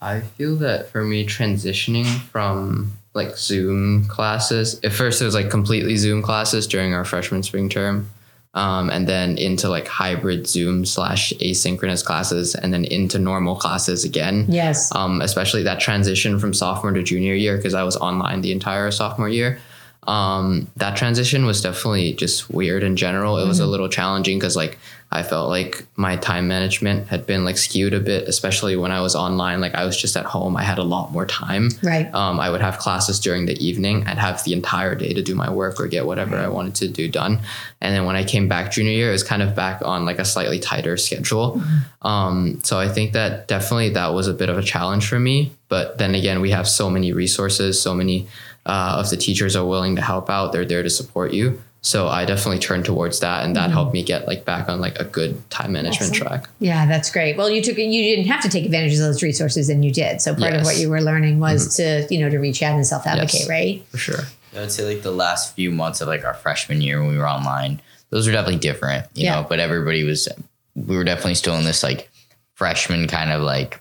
I 0.00 0.20
feel 0.20 0.56
that 0.56 0.90
for 0.90 1.02
me, 1.02 1.26
transitioning 1.26 2.06
from 2.06 2.92
like 3.16 3.36
Zoom 3.36 4.06
classes, 4.06 4.78
at 4.84 4.92
first 4.92 5.20
it 5.20 5.24
was 5.24 5.34
like 5.34 5.50
completely 5.50 5.96
Zoom 5.96 6.22
classes 6.22 6.66
during 6.66 6.94
our 6.94 7.04
freshman 7.04 7.42
spring 7.42 7.68
term, 7.68 8.10
um, 8.54 8.90
and 8.90 9.08
then 9.08 9.36
into 9.36 9.68
like 9.68 9.88
hybrid 9.88 10.46
Zoom 10.46 10.84
slash 10.84 11.32
asynchronous 11.40 12.04
classes, 12.04 12.54
and 12.54 12.72
then 12.72 12.84
into 12.84 13.18
normal 13.18 13.56
classes 13.56 14.04
again. 14.04 14.46
Yes. 14.48 14.94
Um, 14.94 15.20
especially 15.20 15.62
that 15.64 15.80
transition 15.80 16.38
from 16.38 16.54
sophomore 16.54 16.92
to 16.92 17.02
junior 17.02 17.34
year 17.34 17.56
because 17.56 17.74
I 17.74 17.82
was 17.82 17.96
online 17.96 18.42
the 18.42 18.52
entire 18.52 18.90
sophomore 18.90 19.28
year. 19.28 19.58
Um, 20.06 20.68
that 20.76 20.96
transition 20.96 21.46
was 21.46 21.60
definitely 21.60 22.12
just 22.12 22.50
weird 22.50 22.82
in 22.82 22.96
general. 22.96 23.38
It 23.38 23.46
was 23.46 23.60
a 23.60 23.66
little 23.66 23.88
challenging 23.88 24.38
because 24.38 24.56
like 24.56 24.78
I 25.12 25.22
felt 25.22 25.48
like 25.48 25.86
my 25.94 26.16
time 26.16 26.48
management 26.48 27.06
had 27.08 27.26
been 27.26 27.44
like 27.44 27.56
skewed 27.56 27.94
a 27.94 28.00
bit, 28.00 28.28
especially 28.28 28.74
when 28.76 28.90
I 28.90 29.00
was 29.00 29.14
online. 29.14 29.60
Like 29.60 29.74
I 29.74 29.84
was 29.84 29.96
just 29.96 30.16
at 30.16 30.24
home. 30.24 30.56
I 30.56 30.62
had 30.62 30.78
a 30.78 30.82
lot 30.82 31.12
more 31.12 31.24
time. 31.24 31.70
Right. 31.82 32.12
Um, 32.12 32.40
I 32.40 32.50
would 32.50 32.60
have 32.60 32.78
classes 32.78 33.20
during 33.20 33.46
the 33.46 33.54
evening. 33.64 34.04
I'd 34.06 34.18
have 34.18 34.42
the 34.42 34.52
entire 34.52 34.96
day 34.96 35.14
to 35.14 35.22
do 35.22 35.34
my 35.34 35.48
work 35.48 35.80
or 35.80 35.86
get 35.86 36.06
whatever 36.06 36.36
I 36.36 36.48
wanted 36.48 36.74
to 36.76 36.88
do 36.88 37.08
done. 37.08 37.40
And 37.80 37.94
then 37.94 38.04
when 38.04 38.16
I 38.16 38.24
came 38.24 38.48
back 38.48 38.72
junior 38.72 38.92
year, 38.92 39.10
it 39.10 39.12
was 39.12 39.22
kind 39.22 39.42
of 39.42 39.54
back 39.54 39.80
on 39.84 40.04
like 40.04 40.18
a 40.18 40.24
slightly 40.24 40.58
tighter 40.58 40.96
schedule. 40.96 41.62
Um, 42.02 42.60
so 42.64 42.78
I 42.80 42.88
think 42.88 43.12
that 43.12 43.46
definitely 43.46 43.90
that 43.90 44.08
was 44.12 44.26
a 44.26 44.34
bit 44.34 44.48
of 44.48 44.58
a 44.58 44.62
challenge 44.62 45.08
for 45.08 45.20
me. 45.20 45.52
But 45.68 45.98
then 45.98 46.14
again, 46.14 46.40
we 46.40 46.50
have 46.50 46.68
so 46.68 46.90
many 46.90 47.12
resources, 47.12 47.80
so 47.80 47.94
many 47.94 48.26
uh, 48.66 48.96
of 48.98 49.08
the 49.10 49.16
teachers 49.16 49.56
are 49.56 49.64
willing 49.64 49.96
to 49.96 50.02
help 50.02 50.28
out. 50.28 50.52
They're 50.52 50.64
there 50.66 50.82
to 50.82 50.90
support 50.90 51.32
you. 51.32 51.62
So 51.82 52.08
I 52.08 52.24
definitely 52.24 52.58
turned 52.58 52.84
towards 52.84 53.20
that, 53.20 53.44
and 53.44 53.54
that 53.54 53.70
helped 53.70 53.92
me 53.94 54.02
get 54.02 54.26
like 54.26 54.44
back 54.44 54.68
on 54.68 54.80
like 54.80 54.98
a 54.98 55.04
good 55.04 55.48
time 55.50 55.70
management 55.72 56.10
Excellent. 56.10 56.42
track. 56.42 56.50
Yeah, 56.58 56.84
that's 56.84 57.10
great. 57.12 57.36
Well, 57.36 57.48
you 57.48 57.62
took 57.62 57.78
you 57.78 58.02
didn't 58.02 58.26
have 58.26 58.42
to 58.42 58.48
take 58.48 58.64
advantage 58.64 58.94
of 58.94 58.98
those 58.98 59.22
resources, 59.22 59.68
and 59.68 59.84
you 59.84 59.92
did. 59.92 60.20
So 60.20 60.34
part 60.34 60.54
of 60.54 60.64
what 60.64 60.78
you 60.78 60.90
were 60.90 61.00
learning 61.00 61.38
was 61.38 61.76
to 61.76 62.04
you 62.10 62.18
know 62.18 62.28
to 62.28 62.38
reach 62.38 62.60
out 62.60 62.74
and 62.74 62.84
self 62.84 63.06
advocate, 63.06 63.40
Yes. 63.40 63.48
right? 63.48 63.84
For 63.90 63.98
sure. 63.98 64.20
I 64.56 64.60
would 64.60 64.72
say 64.72 64.84
like 64.84 65.02
the 65.02 65.12
last 65.12 65.54
few 65.54 65.70
months 65.70 66.00
of 66.00 66.08
like 66.08 66.24
our 66.24 66.34
freshman 66.34 66.80
year 66.80 67.00
when 67.00 67.10
we 67.10 67.18
were 67.18 67.28
online, 67.28 67.80
those 68.10 68.26
were 68.26 68.32
definitely 68.32 68.58
different, 68.58 69.06
you 69.14 69.24
Yeah. 69.24 69.36
know, 69.42 69.46
but 69.48 69.60
everybody 69.60 70.02
was, 70.02 70.28
we 70.74 70.96
were 70.96 71.04
definitely 71.04 71.34
still 71.34 71.54
in 71.56 71.64
this 71.64 71.82
like 71.84 72.10
freshman 72.54 73.06
kind 73.06 73.30
of 73.30 73.42
like 73.42 73.80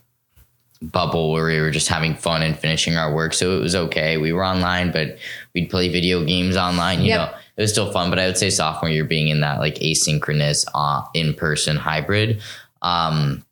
bubble 0.91 1.31
where 1.31 1.45
we 1.45 1.59
were 1.59 1.71
just 1.71 1.87
having 1.87 2.15
fun 2.15 2.41
and 2.41 2.57
finishing 2.57 2.95
our 2.97 3.13
work. 3.13 3.33
So 3.33 3.57
it 3.57 3.61
was 3.61 3.75
okay. 3.75 4.17
We 4.17 4.33
were 4.33 4.45
online, 4.45 4.91
but 4.91 5.17
we'd 5.53 5.69
play 5.69 5.89
video 5.89 6.23
games 6.23 6.55
online, 6.57 7.01
you 7.01 7.07
Yep. 7.09 7.19
know, 7.31 7.37
it 7.57 7.61
was 7.61 7.71
still 7.71 7.91
fun. 7.91 8.09
But 8.09 8.19
I 8.19 8.25
would 8.27 8.37
say 8.37 8.49
sophomore 8.49 8.89
year 8.89 9.03
being 9.05 9.27
in 9.29 9.41
that 9.41 9.59
like 9.59 9.75
asynchronous 9.75 10.65
uh, 10.73 11.03
in 11.13 11.33
person 11.33 11.75
hybrid, 11.77 12.41
um, 12.81 13.43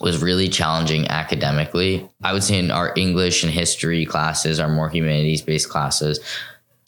was 0.00 0.22
really 0.22 0.48
challenging 0.48 1.06
academically. 1.08 2.08
I 2.22 2.32
would 2.32 2.42
say 2.42 2.58
in 2.58 2.70
our 2.70 2.92
English 2.96 3.42
and 3.42 3.52
history 3.52 4.06
classes, 4.06 4.58
our 4.58 4.68
more 4.68 4.88
humanities 4.88 5.42
based 5.42 5.68
classes, 5.68 6.20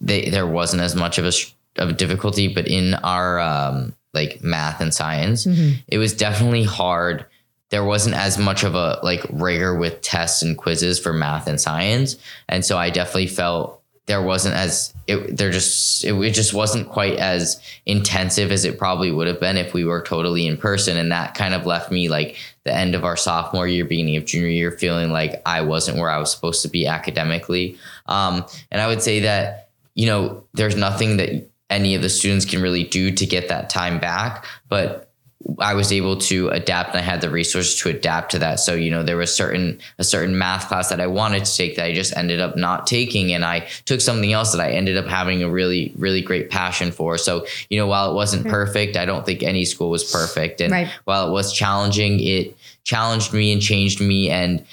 they, 0.01 0.31
there 0.31 0.47
wasn't 0.47 0.83
as 0.83 0.95
much 0.97 1.19
of 1.19 1.27
a, 1.27 1.33
of 1.77 1.91
a 1.91 1.93
difficulty, 1.93 2.49
but 2.49 2.67
in 2.67 2.95
our 2.95 3.39
um, 3.39 3.95
like 4.15 4.43
math 4.43 4.81
and 4.81 4.95
science, 4.95 5.47
it 5.89 5.99
was 5.99 6.15
definitely 6.15 6.65
hard. 6.65 7.27
There 7.73 7.85
wasn't 7.85 8.15
as 8.15 8.39
much 8.39 8.63
of 8.63 8.77
a 8.77 9.01
like 9.03 9.27
rigor 9.31 9.75
with 9.75 10.01
tests 10.01 10.43
and 10.43 10.57
quizzes 10.57 11.01
for 11.01 11.13
math 11.13 11.49
and 11.49 11.61
science, 11.61 12.17
and 12.49 12.65
so 12.65 12.79
I 12.79 12.91
definitely 12.91 13.27
felt 13.27 13.83
there 14.07 14.23
wasn't 14.23 14.55
as 14.55 14.93
it 15.07 15.37
there 15.37 15.51
just 15.51 16.05
it, 16.05 16.13
it 16.13 16.35
just 16.35 16.53
wasn't 16.53 16.89
quite 16.89 17.19
as 17.19 17.61
intensive 17.87 18.53
as 18.53 18.65
it 18.65 18.79
probably 18.79 19.11
would 19.11 19.27
have 19.27 19.41
been 19.41 19.57
if 19.57 19.75
we 19.75 19.85
were 19.85 20.03
totally 20.03 20.47
in 20.47 20.57
person. 20.57 20.97
And 20.97 21.11
that 21.13 21.35
kind 21.35 21.55
of 21.55 21.67
left 21.67 21.91
me 21.91 22.09
like 22.09 22.37
the 22.65 22.75
end 22.75 22.95
of 22.95 23.05
our 23.05 23.17
sophomore 23.17 23.67
year 23.67 23.85
beginning 23.85 24.17
of 24.17 24.25
junior 24.25 24.49
year 24.49 24.71
feeling 24.71 25.11
like 25.11 25.43
i 25.47 25.61
wasn't 25.63 25.99
where 25.99 26.11
i 26.11 26.19
was 26.19 26.33
supposed 26.33 26.63
to 26.63 26.69
be 26.69 26.87
academically. 26.87 27.79
Um, 28.07 28.45
and 28.71 28.81
i 28.81 28.87
would 28.87 29.03
say 29.03 29.21
that 29.21 29.71
you 29.95 30.07
know 30.07 30.45
there's 30.53 30.77
nothing 30.77 31.17
that 31.19 31.49
any 31.73 31.95
of 31.95 32.03
the 32.03 32.09
students 32.09 32.45
can 32.45 32.61
really 32.61 32.85
do 32.85 33.11
to 33.11 33.27
get 33.27 33.49
that 33.49 33.71
time 33.71 33.99
back. 33.99 34.45
But 34.69 35.12
I 35.59 35.75
was 35.75 35.93
able 35.93 36.17
to 36.19 36.49
adapt 36.49 36.91
and 36.91 36.99
I 36.99 37.03
had 37.03 37.21
the 37.21 37.31
resources 37.31 37.79
to 37.81 37.89
adapt 37.89 38.33
to 38.33 38.39
that. 38.41 38.61
So, 38.61 38.75
you 38.75 38.91
know, 38.91 39.03
there 39.03 39.17
was 39.17 39.35
certain 39.35 39.81
a 39.99 40.05
certain 40.05 40.39
math 40.39 40.69
class 40.69 40.89
that 40.91 41.01
I 41.01 41.07
wanted 41.07 41.45
to 41.45 41.57
take 41.57 41.77
that 41.77 41.87
I 41.87 41.93
just 41.93 42.17
ended 42.17 42.41
up 42.41 42.57
not 42.57 42.87
taking 42.87 43.33
and 43.33 43.45
I 43.45 43.61
took 43.85 44.01
something 44.01 44.33
else 44.33 44.53
that 44.53 44.61
I 44.61 44.71
ended 44.71 44.97
up 44.97 45.07
having 45.07 45.43
a 45.43 45.51
really 45.51 45.93
really 45.97 46.23
great 46.23 46.51
passion 46.51 46.93
for. 46.93 47.19
So, 47.19 47.47
you 47.71 47.79
know, 47.79 47.87
while 47.87 48.11
it 48.11 48.15
wasn't 48.15 48.43
hmm. 48.45 48.51
perfect, 48.51 48.97
I 48.97 49.05
don't 49.05 49.27
think 49.27 49.43
any 49.43 49.65
school 49.65 49.91
was 49.91 50.11
perfect 50.11 50.61
and 50.61 50.73
Right. 50.73 50.89
while 51.05 51.29
it 51.29 51.33
was 51.33 51.53
challenging, 51.53 52.21
it 52.21 52.57
challenged 52.85 53.33
me 53.33 53.53
and 53.53 53.61
changed 53.61 54.01
me 54.01 54.31
and 54.31 54.65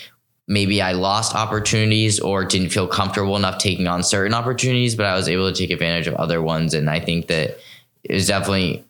maybe 0.47 0.81
I 0.81 0.93
lost 0.93 1.35
opportunities 1.35 2.19
or 2.19 2.43
didn't 2.43 2.69
feel 2.69 2.87
comfortable 2.87 3.35
enough 3.35 3.59
taking 3.59 3.87
on 3.87 4.01
certain 4.01 4.33
opportunities, 4.33 4.95
but 4.95 5.05
I 5.05 5.15
was 5.15 5.29
able 5.29 5.51
to 5.51 5.57
take 5.57 5.69
advantage 5.69 6.07
of 6.07 6.15
other 6.15 6.41
ones 6.41 6.73
and 6.73 6.89
I 6.89 6.99
think 6.99 7.27
that 7.27 7.59
it 8.03 8.13
was 8.13 8.27
definitely 8.27 8.83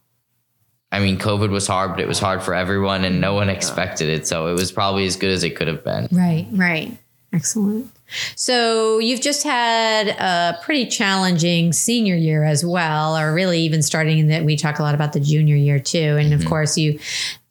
I 0.92 1.00
mean, 1.00 1.18
COVID 1.20 1.50
was 1.50 1.68
hard, 1.68 1.92
but 1.92 2.00
it 2.00 2.08
was 2.08 2.20
hard 2.20 2.42
for 2.42 2.54
everyone 2.54 3.04
and 3.04 3.22
no 3.22 3.34
one 3.34 3.50
expected 3.50 4.10
it. 4.10 4.28
So 4.28 4.48
it 4.48 4.54
was 4.54 4.72
probably 4.72 5.06
as 5.06 5.16
good 5.16 5.30
as 5.30 5.44
it 5.44 5.56
could 5.56 5.68
have 5.68 5.84
been. 5.84 6.08
Right, 6.12 6.48
right. 6.52 6.98
Excellent. 7.32 7.92
So 8.36 8.98
you've 8.98 9.22
just 9.22 9.44
had 9.44 10.08
a 10.08 10.60
pretty 10.64 10.88
challenging 10.88 11.74
senior 11.74 12.16
year 12.16 12.44
as 12.44 12.66
well, 12.66 13.16
or 13.16 13.34
really 13.34 13.60
even 13.62 13.84
starting 13.84 14.18
in 14.18 14.28
that 14.30 14.44
we 14.44 14.56
talk 14.56 14.80
a 14.80 14.82
lot 14.82 14.96
about 14.96 15.14
the 15.14 15.20
junior 15.20 15.56
year 15.56 15.80
too. 15.80 16.18
And 16.20 16.34
of 16.34 16.44
course, 16.46 16.76
you 16.76 17.00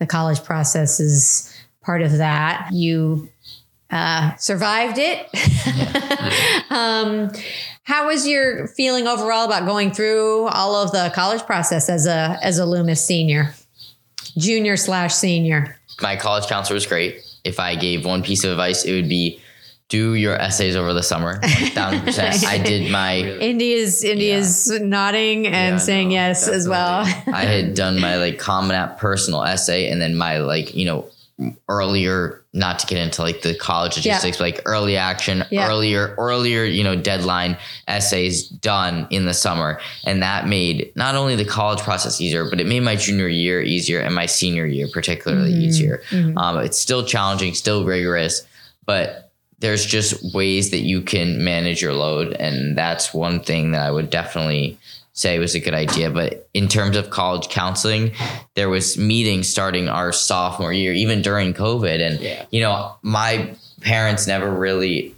the 0.01 0.07
college 0.07 0.43
process 0.43 0.99
is 0.99 1.55
part 1.81 2.03
of 2.03 2.19
that. 2.19 2.71
You 2.73 3.29
uh, 3.91 4.35
survived 4.37 4.99
it. 4.99 5.29
um, 6.71 7.31
how 7.89 8.07
was 8.07 8.29
your 8.29 8.69
feeling 8.69 9.07
overall 9.09 9.47
about 9.47 9.65
going 9.67 9.91
through 9.93 10.47
all 10.49 10.77
of 10.77 10.93
the 10.93 11.11
college 11.15 11.43
process 11.45 11.89
as 11.89 12.07
a 12.07 12.39
as 12.43 12.59
a 12.59 12.67
Loomis 12.67 13.03
senior, 13.03 13.55
junior 14.37 14.77
slash 14.77 15.15
senior? 15.15 15.77
My 16.03 16.15
college 16.17 16.47
counselor 16.49 16.75
was 16.75 16.87
great. 16.87 17.23
If 17.45 17.59
I 17.59 17.75
gave 17.77 18.05
one 18.05 18.23
piece 18.23 18.45
of 18.45 18.51
advice, 18.51 18.85
it 18.85 18.93
would 18.93 19.09
be 19.09 19.41
do 19.89 20.13
your 20.13 20.35
essays 20.37 20.77
over 20.77 20.93
the 20.93 21.03
summer. 21.03 21.41
1000%. 21.41 22.45
I 22.47 22.59
did 22.59 22.93
my 22.93 23.17
Indy's 23.23 24.05
Indy's 24.05 24.71
Yeah. 24.71 24.81
nodding 24.85 25.47
and 25.47 25.77
Yeah, 25.77 25.79
saying 25.79 26.09
no, 26.09 26.15
yes 26.15 26.47
as 26.47 26.69
well. 26.69 27.05
I 27.33 27.45
had 27.47 27.73
done 27.73 27.99
my 27.99 28.19
like 28.19 28.39
Common 28.39 28.73
App 28.77 28.99
personal 28.99 29.43
essay 29.45 29.89
and 29.91 29.99
then 29.99 30.15
my 30.15 30.39
like, 30.41 30.75
you 30.75 30.85
know, 30.85 31.09
earlier 31.71 32.45
not 32.55 32.79
to 32.79 32.87
get 32.87 32.99
into 32.99 33.21
like 33.23 33.43
the 33.43 33.55
college 33.55 33.97
logistics, 33.97 34.39
but 34.39 34.45
like 34.45 34.63
early 34.65 34.97
action, 34.97 35.45
Yeah. 35.51 35.69
earlier, 35.69 36.15
earlier, 36.17 36.65
you 36.65 36.83
know, 36.83 36.97
deadline 36.97 37.59
essays 37.87 38.49
done 38.49 39.07
in 39.11 39.27
the 39.27 39.35
summer. 39.35 39.81
And 40.05 40.23
that 40.23 40.47
made 40.49 40.91
not 40.97 41.15
only 41.15 41.37
the 41.37 41.45
college 41.45 41.81
process 41.81 42.21
easier, 42.21 42.49
but 42.49 42.59
it 42.59 42.67
made 42.67 42.81
my 42.81 42.97
junior 42.97 43.29
year 43.29 43.61
easier 43.61 44.01
and 44.01 44.15
my 44.15 44.27
senior 44.27 44.65
year 44.67 44.89
particularly 44.93 45.53
easier. 45.53 46.03
Um, 46.37 46.59
it's 46.59 46.79
still 46.79 47.05
challenging, 47.05 47.53
still 47.55 47.85
rigorous, 47.85 48.47
but 48.87 49.31
there's 49.61 49.85
just 49.85 50.35
ways 50.35 50.71
that 50.71 50.81
you 50.81 51.03
can 51.03 51.45
manage 51.45 51.83
your 51.83 51.93
load. 51.93 52.33
And 52.35 52.79
that's 52.79 53.13
one 53.13 53.41
thing 53.41 53.73
that 53.73 53.83
I 53.83 53.91
would 53.91 54.09
definitely 54.09 54.79
say 55.19 55.41
was 55.41 55.57
a 55.57 55.61
good 55.61 55.75
idea. 55.75 56.11
But 56.11 56.49
in 56.55 56.69
terms 56.69 56.97
of 56.97 57.11
college 57.11 57.49
counseling, 57.49 58.13
there 58.55 58.69
was 58.69 58.97
meetings 58.97 59.49
starting 59.49 59.89
our 59.89 60.13
sophomore 60.13 60.73
year, 60.73 60.93
even 60.93 61.23
during 61.23 61.55
COVID. 61.55 62.01
And, 62.01 62.21
Yeah. 62.21 62.45
you 62.51 62.61
know, 62.61 62.95
my 63.03 63.57
parents 63.81 64.27
never 64.27 64.51
really 64.51 65.15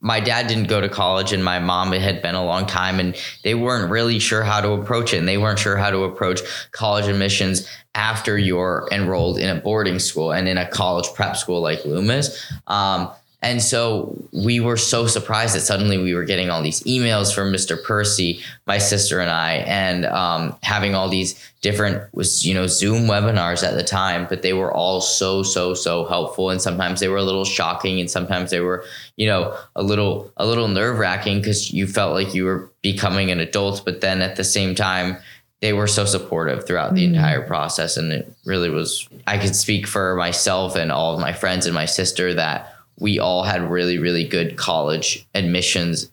my 0.00 0.20
dad 0.20 0.48
didn't 0.48 0.68
go 0.68 0.82
to 0.82 0.88
college 0.88 1.32
and 1.32 1.42
my 1.42 1.58
mom 1.58 1.94
it 1.94 2.02
had 2.02 2.20
been 2.20 2.34
a 2.34 2.44
long 2.44 2.66
time 2.66 3.00
and 3.00 3.16
they 3.42 3.54
weren't 3.54 3.90
really 3.90 4.18
sure 4.18 4.42
how 4.42 4.60
to 4.60 4.72
approach 4.72 5.14
it 5.14 5.16
and 5.16 5.26
they 5.26 5.38
weren't 5.38 5.58
sure 5.58 5.78
how 5.78 5.90
to 5.90 6.04
approach 6.04 6.40
college 6.72 7.06
admissions 7.08 7.66
after 7.94 8.36
you're 8.36 8.86
enrolled 8.92 9.38
in 9.38 9.48
a 9.48 9.58
boarding 9.58 9.98
school 9.98 10.30
and 10.30 10.46
in 10.46 10.58
a 10.58 10.68
college 10.68 11.06
prep 11.14 11.36
school 11.38 11.62
like 11.62 11.82
loomis 11.86 12.52
um, 12.66 13.10
and 13.44 13.62
so 13.62 14.16
we 14.32 14.58
were 14.58 14.78
so 14.78 15.06
surprised 15.06 15.54
that 15.54 15.60
suddenly 15.60 15.98
we 15.98 16.14
were 16.14 16.24
getting 16.24 16.48
all 16.48 16.62
these 16.62 16.82
emails 16.84 17.32
from 17.32 17.52
Mr. 17.52 17.80
Percy, 17.80 18.40
my 18.66 18.78
sister 18.78 19.20
and 19.20 19.30
I, 19.30 19.56
and 19.66 20.06
um, 20.06 20.56
having 20.62 20.94
all 20.94 21.10
these 21.10 21.38
different 21.60 22.02
was 22.14 22.46
you 22.46 22.54
know 22.54 22.66
Zoom 22.66 23.02
webinars 23.02 23.62
at 23.62 23.74
the 23.74 23.84
time, 23.84 24.26
but 24.30 24.40
they 24.40 24.54
were 24.54 24.72
all 24.72 25.02
so 25.02 25.42
so 25.42 25.74
so 25.74 26.06
helpful, 26.06 26.48
and 26.48 26.60
sometimes 26.60 27.00
they 27.00 27.08
were 27.08 27.18
a 27.18 27.22
little 27.22 27.44
shocking, 27.44 28.00
and 28.00 28.10
sometimes 28.10 28.50
they 28.50 28.60
were 28.60 28.82
you 29.16 29.26
know 29.26 29.54
a 29.76 29.82
little 29.82 30.32
a 30.38 30.46
little 30.46 30.68
nerve 30.68 30.98
wracking 30.98 31.38
because 31.38 31.70
you 31.70 31.86
felt 31.86 32.14
like 32.14 32.34
you 32.34 32.46
were 32.46 32.70
becoming 32.80 33.30
an 33.30 33.40
adult, 33.40 33.82
but 33.84 34.00
then 34.00 34.22
at 34.22 34.36
the 34.36 34.44
same 34.44 34.74
time 34.74 35.18
they 35.60 35.72
were 35.72 35.86
so 35.86 36.04
supportive 36.04 36.66
throughout 36.66 36.94
the 36.94 37.04
entire 37.04 37.40
process 37.40 37.96
and 37.96 38.12
it 38.12 38.30
really 38.44 38.68
was 38.68 39.08
i 39.26 39.38
could 39.38 39.56
speak 39.56 39.86
for 39.86 40.14
myself 40.14 40.76
and 40.76 40.92
all 40.92 41.14
of 41.14 41.20
my 41.20 41.32
friends 41.32 41.64
and 41.64 41.74
my 41.74 41.86
sister 41.86 42.34
that 42.34 42.73
we 42.98 43.18
all 43.18 43.42
had 43.42 43.70
really 43.70 43.98
really 43.98 44.24
good 44.26 44.56
college 44.56 45.26
admissions 45.34 46.10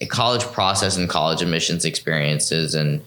eh, 0.00 0.06
college 0.06 0.42
process 0.42 0.96
and 0.96 1.08
college 1.08 1.42
admissions 1.42 1.84
experiences 1.84 2.74
and 2.74 3.02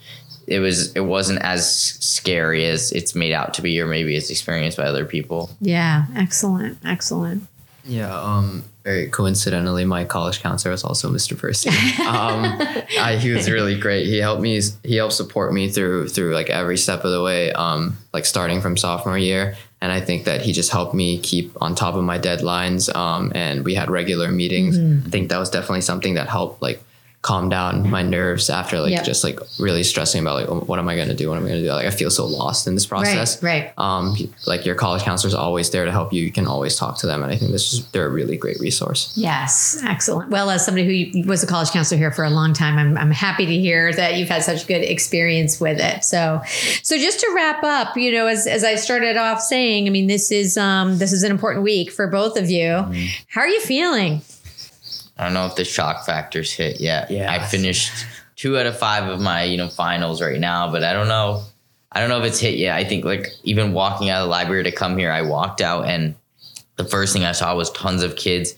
it 0.46 0.60
was 0.60 0.92
it 0.94 1.00
wasn't 1.00 1.40
as 1.42 1.68
scary 1.72 2.66
as 2.66 2.92
it's 2.92 3.14
made 3.14 3.32
out 3.32 3.52
to 3.54 3.62
be 3.62 3.80
or 3.80 3.86
maybe 3.86 4.16
it's 4.16 4.30
experienced 4.30 4.76
by 4.76 4.84
other 4.84 5.04
people 5.04 5.50
Yeah, 5.60 6.06
excellent, 6.14 6.78
excellent. 6.84 7.48
Yeah, 7.86 8.14
um, 8.18 8.64
very 8.84 9.08
coincidentally, 9.08 9.84
my 9.84 10.04
college 10.04 10.40
counselor 10.40 10.72
was 10.72 10.84
also 10.84 11.10
Mr. 11.10 11.38
Percy. 11.38 11.70
Um, 12.00 12.58
I, 13.00 13.18
he 13.20 13.30
was 13.30 13.50
really 13.50 13.78
great. 13.78 14.06
He 14.06 14.18
helped 14.18 14.42
me. 14.42 14.60
He 14.82 14.96
helped 14.96 15.14
support 15.14 15.52
me 15.52 15.68
through 15.68 16.08
through 16.08 16.34
like 16.34 16.50
every 16.50 16.76
step 16.76 17.04
of 17.04 17.10
the 17.10 17.22
way. 17.22 17.52
Um, 17.52 17.96
like 18.12 18.24
starting 18.24 18.60
from 18.60 18.76
sophomore 18.76 19.18
year, 19.18 19.56
and 19.80 19.92
I 19.92 20.00
think 20.00 20.24
that 20.24 20.42
he 20.42 20.52
just 20.52 20.70
helped 20.70 20.94
me 20.94 21.18
keep 21.18 21.50
on 21.60 21.74
top 21.74 21.94
of 21.94 22.04
my 22.04 22.18
deadlines. 22.18 22.94
Um, 22.94 23.32
and 23.34 23.64
we 23.64 23.74
had 23.74 23.90
regular 23.90 24.30
meetings. 24.30 24.78
I 24.78 25.10
think 25.10 25.28
that 25.30 25.38
was 25.38 25.50
definitely 25.50 25.82
something 25.82 26.14
that 26.14 26.28
helped 26.28 26.62
like 26.62 26.82
calm 27.26 27.48
down 27.48 27.90
my 27.90 28.02
nerves 28.02 28.48
after 28.48 28.80
like 28.80 28.92
Yep. 28.92 29.04
just 29.04 29.24
like 29.24 29.40
really 29.58 29.82
stressing 29.82 30.22
about 30.22 30.36
like 30.36 30.48
oh, 30.48 30.60
what 30.60 30.78
am 30.78 30.88
I 30.88 30.96
gonna 30.96 31.12
do? 31.12 31.28
What 31.28 31.38
am 31.38 31.44
I 31.44 31.48
gonna 31.48 31.62
do? 31.62 31.72
Like 31.72 31.86
I 31.86 31.90
feel 31.90 32.08
so 32.08 32.24
lost 32.24 32.68
in 32.68 32.74
this 32.74 32.86
process. 32.86 33.42
Right, 33.42 33.64
right. 33.64 33.72
Um, 33.76 34.14
like 34.46 34.64
your 34.64 34.76
college 34.76 35.02
counselor 35.02 35.28
is 35.28 35.34
always 35.34 35.68
there 35.70 35.84
to 35.84 35.90
help 35.90 36.12
you. 36.12 36.22
You 36.22 36.30
can 36.30 36.46
always 36.46 36.76
talk 36.76 36.98
to 36.98 37.06
them, 37.06 37.24
and 37.24 37.32
I 37.32 37.36
think 37.36 37.50
this 37.50 37.72
is 37.72 37.84
they're 37.90 38.06
a 38.06 38.10
really 38.10 38.36
great 38.36 38.60
resource. 38.60 39.12
Yes, 39.16 39.82
excellent. 39.84 40.30
Well, 40.30 40.50
as 40.50 40.64
somebody 40.64 41.10
who 41.10 41.28
was 41.28 41.42
a 41.42 41.48
college 41.48 41.70
counselor 41.70 41.98
here 41.98 42.12
for 42.12 42.24
a 42.24 42.30
long 42.30 42.52
time, 42.54 42.78
I'm, 42.78 42.96
I'm 42.96 43.10
happy 43.10 43.44
to 43.44 43.58
hear 43.58 43.92
that 43.92 44.14
you've 44.16 44.28
had 44.28 44.44
such 44.44 44.68
good 44.68 44.82
experience 44.82 45.60
with 45.60 45.80
it. 45.80 46.04
So, 46.04 46.40
so 46.84 46.96
just 46.96 47.18
to 47.20 47.32
wrap 47.34 47.64
up, 47.64 47.96
you 47.96 48.12
know, 48.12 48.28
as, 48.28 48.46
as 48.46 48.62
I 48.62 48.76
started 48.76 49.16
off 49.16 49.40
saying, 49.40 49.88
I 49.88 49.90
mean, 49.90 50.06
this 50.06 50.30
is 50.30 50.56
um, 50.56 50.98
this 50.98 51.12
is 51.12 51.24
an 51.24 51.32
important 51.32 51.64
week 51.64 51.90
for 51.90 52.06
both 52.06 52.36
of 52.38 52.48
you. 52.50 52.86
How 53.28 53.40
are 53.40 53.48
you 53.48 53.60
feeling? 53.60 54.22
I 55.16 55.24
don't 55.24 55.34
know 55.34 55.46
if 55.46 55.56
the 55.56 55.64
shock 55.64 56.04
factor's 56.04 56.52
hit 56.52 56.80
yet. 56.80 57.10
Yeah. 57.10 57.32
I 57.32 57.38
finished 57.44 57.90
two 58.36 58.58
out 58.58 58.66
of 58.66 58.78
five 58.78 59.08
of 59.08 59.20
my, 59.20 59.44
you 59.44 59.56
know, 59.56 59.68
finals 59.68 60.20
right 60.20 60.38
now, 60.38 60.70
but 60.70 60.84
I 60.84 60.92
don't 60.92 61.08
know. 61.08 61.42
I 61.92 62.00
don't 62.00 62.10
know 62.10 62.18
if 62.20 62.24
it's 62.26 62.38
hit 62.40 62.56
yet. 62.56 62.76
I 62.76 62.84
think 62.84 63.04
like 63.04 63.28
even 63.44 63.72
walking 63.72 64.10
out 64.10 64.20
of 64.22 64.26
the 64.26 64.30
library 64.30 64.64
to 64.64 64.72
come 64.72 64.98
here, 64.98 65.10
I 65.10 65.22
walked 65.22 65.60
out 65.62 65.86
and 65.86 66.14
the 66.76 66.84
first 66.84 67.14
thing 67.14 67.24
I 67.24 67.32
saw 67.32 67.56
was 67.56 67.70
tons 67.70 68.02
of 68.02 68.16
kids 68.16 68.54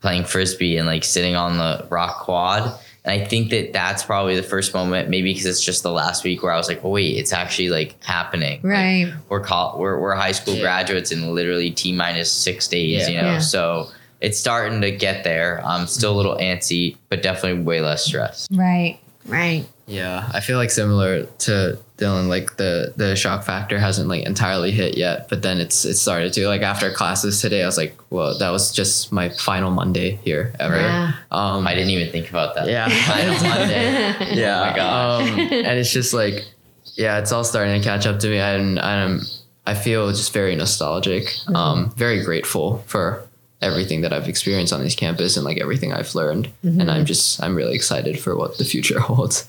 playing 0.00 0.24
frisbee 0.24 0.78
and 0.78 0.86
like 0.86 1.04
sitting 1.04 1.36
on 1.36 1.58
the 1.58 1.86
rock 1.90 2.20
quad. 2.20 2.78
And 3.04 3.20
I 3.20 3.24
think 3.26 3.50
that 3.50 3.74
that's 3.74 4.02
probably 4.02 4.36
the 4.36 4.42
first 4.42 4.72
moment, 4.72 5.10
maybe 5.10 5.30
because 5.32 5.44
it's 5.46 5.62
just 5.62 5.82
the 5.82 5.90
last 5.90 6.24
week 6.24 6.42
where 6.42 6.52
I 6.52 6.56
was 6.56 6.68
like, 6.68 6.82
oh 6.82 6.88
wait, 6.90 7.18
it's 7.18 7.34
actually 7.34 7.68
like 7.68 8.02
happening. 8.02 8.60
Like, 8.62 8.72
Right. 8.72 9.12
we're 9.28 9.40
call, 9.40 9.78
we're 9.78 9.98
we're 10.00 10.14
high 10.14 10.32
school 10.32 10.54
Yeah. 10.54 10.62
graduates 10.62 11.12
in 11.12 11.34
literally 11.34 11.70
t 11.70 11.92
minus 11.92 12.32
six 12.32 12.66
days. 12.68 13.02
Yeah. 13.02 13.08
You 13.08 13.20
know, 13.22 13.32
Yeah. 13.32 13.38
so 13.40 13.90
it's 14.20 14.38
starting 14.38 14.80
to 14.82 14.90
get 14.90 15.24
there. 15.24 15.60
I'm 15.64 15.86
still 15.86 16.12
a 16.12 16.16
little 16.16 16.36
antsy, 16.36 16.96
but 17.08 17.22
definitely 17.22 17.62
way 17.62 17.80
less 17.80 18.04
stress. 18.04 18.46
Right. 18.50 18.98
Right. 19.26 19.66
Yeah, 19.86 20.28
I 20.32 20.38
feel 20.40 20.56
like 20.56 20.70
similar 20.70 21.24
to 21.24 21.76
Dylan. 21.98 22.28
Like 22.28 22.56
the 22.56 22.92
the 22.96 23.16
shock 23.16 23.42
factor 23.44 23.76
hasn't 23.78 24.08
like 24.08 24.24
entirely 24.24 24.70
hit 24.70 24.96
yet, 24.96 25.28
but 25.28 25.42
then 25.42 25.58
it's 25.58 25.84
it 25.84 25.94
started 25.96 26.32
to. 26.34 26.46
Like 26.46 26.62
after 26.62 26.92
classes 26.92 27.40
today, 27.40 27.62
I 27.62 27.66
was 27.66 27.76
like, 27.76 27.96
well, 28.08 28.38
that 28.38 28.50
was 28.50 28.72
just 28.72 29.10
my 29.12 29.30
final 29.30 29.70
Monday 29.72 30.12
here 30.22 30.52
ever. 30.60 30.76
Yeah. 30.76 31.12
Um, 31.32 31.66
I 31.66 31.74
didn't 31.74 31.90
even 31.90 32.10
think 32.12 32.30
about 32.30 32.54
that. 32.54 32.68
Yeah. 32.68 32.88
Final 33.06 33.34
Monday. 33.48 34.34
yeah. 34.40 34.60
Oh 34.62 34.70
my 34.70 34.76
gosh. 34.76 35.30
Um, 35.32 35.38
and 35.40 35.78
it's 35.78 35.92
just 35.92 36.14
like, 36.14 36.44
yeah, 36.94 37.18
it's 37.18 37.32
all 37.32 37.42
starting 37.44 37.80
to 37.80 37.84
catch 37.86 38.06
up 38.06 38.20
to 38.20 38.28
me. 38.28 38.38
And 38.38 38.78
I'm, 38.78 39.20
I 39.66 39.74
feel 39.74 40.08
just 40.10 40.32
very 40.32 40.54
nostalgic, 40.54 41.24
Mm-hmm. 41.24 41.56
um, 41.56 41.90
very 41.96 42.22
grateful 42.24 42.78
for 42.86 43.26
everything 43.62 44.00
that 44.00 44.12
I've 44.12 44.28
experienced 44.28 44.72
on 44.72 44.82
this 44.82 44.94
campus 44.94 45.36
and 45.36 45.44
like 45.44 45.58
everything 45.58 45.92
I've 45.92 46.14
learned. 46.14 46.50
Mm-hmm. 46.64 46.80
And 46.80 46.90
I'm 46.90 47.04
just, 47.04 47.42
I'm 47.42 47.54
really 47.54 47.74
excited 47.74 48.18
for 48.18 48.36
what 48.36 48.58
the 48.58 48.64
future 48.64 49.00
holds. 49.08 49.48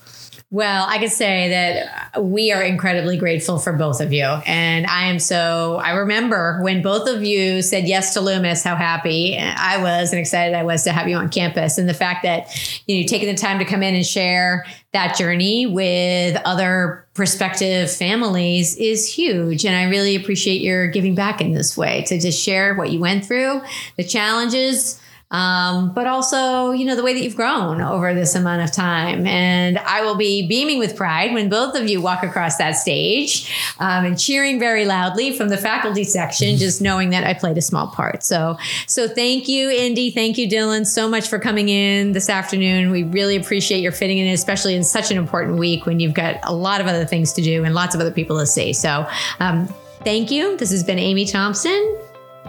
Well, 0.52 0.84
I 0.86 0.98
could 0.98 1.10
say 1.10 1.48
that 1.48 2.22
we 2.22 2.52
are 2.52 2.62
incredibly 2.62 3.16
grateful 3.16 3.58
for 3.58 3.72
both 3.72 4.02
of 4.02 4.12
you. 4.12 4.26
And 4.44 4.86
I 4.86 5.06
am 5.06 5.18
so, 5.18 5.80
I 5.82 5.92
remember 5.92 6.60
when 6.62 6.82
both 6.82 7.08
of 7.08 7.24
you 7.24 7.62
said 7.62 7.88
yes 7.88 8.12
to 8.12 8.20
Loomis, 8.20 8.62
how 8.62 8.76
happy 8.76 9.38
I 9.38 9.78
was 9.78 10.12
and 10.12 10.20
excited 10.20 10.54
I 10.54 10.62
was 10.62 10.84
to 10.84 10.92
have 10.92 11.08
you 11.08 11.16
on 11.16 11.30
campus. 11.30 11.78
And 11.78 11.88
the 11.88 11.94
fact 11.94 12.22
that, 12.24 12.54
you 12.86 12.96
know, 12.96 13.00
you've 13.00 13.08
the 13.22 13.34
time 13.34 13.60
to 13.60 13.64
come 13.64 13.82
in 13.82 13.94
and 13.94 14.04
share 14.04 14.66
that 14.92 15.16
journey 15.16 15.64
with 15.64 16.38
other 16.44 17.06
prospective 17.14 17.90
families 17.90 18.76
is 18.76 19.10
huge. 19.10 19.64
And 19.64 19.74
I 19.74 19.84
really 19.84 20.14
appreciate 20.16 20.60
your 20.60 20.86
giving 20.86 21.14
back 21.14 21.40
in 21.40 21.52
this 21.52 21.78
way 21.78 22.02
to 22.08 22.20
just 22.20 22.38
share 22.38 22.74
what 22.74 22.90
you 22.90 23.00
went 23.00 23.24
through, 23.24 23.62
the 23.96 24.04
challenges, 24.04 25.00
um, 25.32 25.92
but 25.92 26.06
also, 26.06 26.70
you 26.70 26.84
know, 26.84 26.94
the 26.94 27.02
way 27.02 27.14
that 27.14 27.22
you've 27.22 27.34
grown 27.36 27.80
over 27.80 28.14
this 28.14 28.34
amount 28.34 28.62
of 28.62 28.70
time. 28.70 29.26
And 29.26 29.78
I 29.78 30.02
will 30.02 30.14
be 30.14 30.46
beaming 30.46 30.78
with 30.78 30.94
pride 30.94 31.32
when 31.32 31.48
both 31.48 31.74
of 31.74 31.88
you 31.88 32.02
walk 32.02 32.22
across 32.22 32.58
that 32.58 32.72
stage 32.72 33.50
um, 33.80 34.04
and 34.04 34.20
cheering 34.20 34.58
very 34.58 34.84
loudly 34.84 35.36
from 35.36 35.48
the 35.48 35.56
faculty 35.56 36.04
section, 36.04 36.58
just 36.58 36.82
knowing 36.82 37.10
that 37.10 37.24
I 37.24 37.32
played 37.32 37.56
a 37.56 37.62
small 37.62 37.88
part. 37.88 38.22
So, 38.22 38.58
so 38.86 39.08
thank 39.08 39.48
you, 39.48 39.70
Indy. 39.70 40.10
Thank 40.10 40.36
you, 40.36 40.46
Dylan, 40.46 40.86
so 40.86 41.08
much 41.08 41.28
for 41.28 41.38
coming 41.38 41.70
in 41.70 42.12
this 42.12 42.28
afternoon. 42.28 42.90
We 42.90 43.02
really 43.04 43.36
appreciate 43.36 43.80
your 43.80 43.92
fitting 43.92 44.18
in, 44.18 44.28
especially 44.28 44.74
in 44.74 44.84
such 44.84 45.10
an 45.10 45.16
important 45.16 45.58
week 45.58 45.86
when 45.86 45.98
you've 45.98 46.14
got 46.14 46.40
a 46.42 46.52
lot 46.52 46.82
of 46.82 46.86
other 46.86 47.06
things 47.06 47.32
to 47.32 47.42
do 47.42 47.64
and 47.64 47.74
lots 47.74 47.94
of 47.94 48.00
other 48.02 48.12
people 48.12 48.38
to 48.38 48.46
see. 48.46 48.74
So, 48.74 49.08
um, 49.40 49.66
thank 50.04 50.30
you. 50.30 50.58
This 50.58 50.70
has 50.70 50.84
been 50.84 50.98
Amy 50.98 51.24
Thompson, 51.24 51.98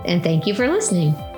and 0.06 0.22
thank 0.22 0.46
you 0.46 0.54
for 0.54 0.67
listening. 0.67 1.33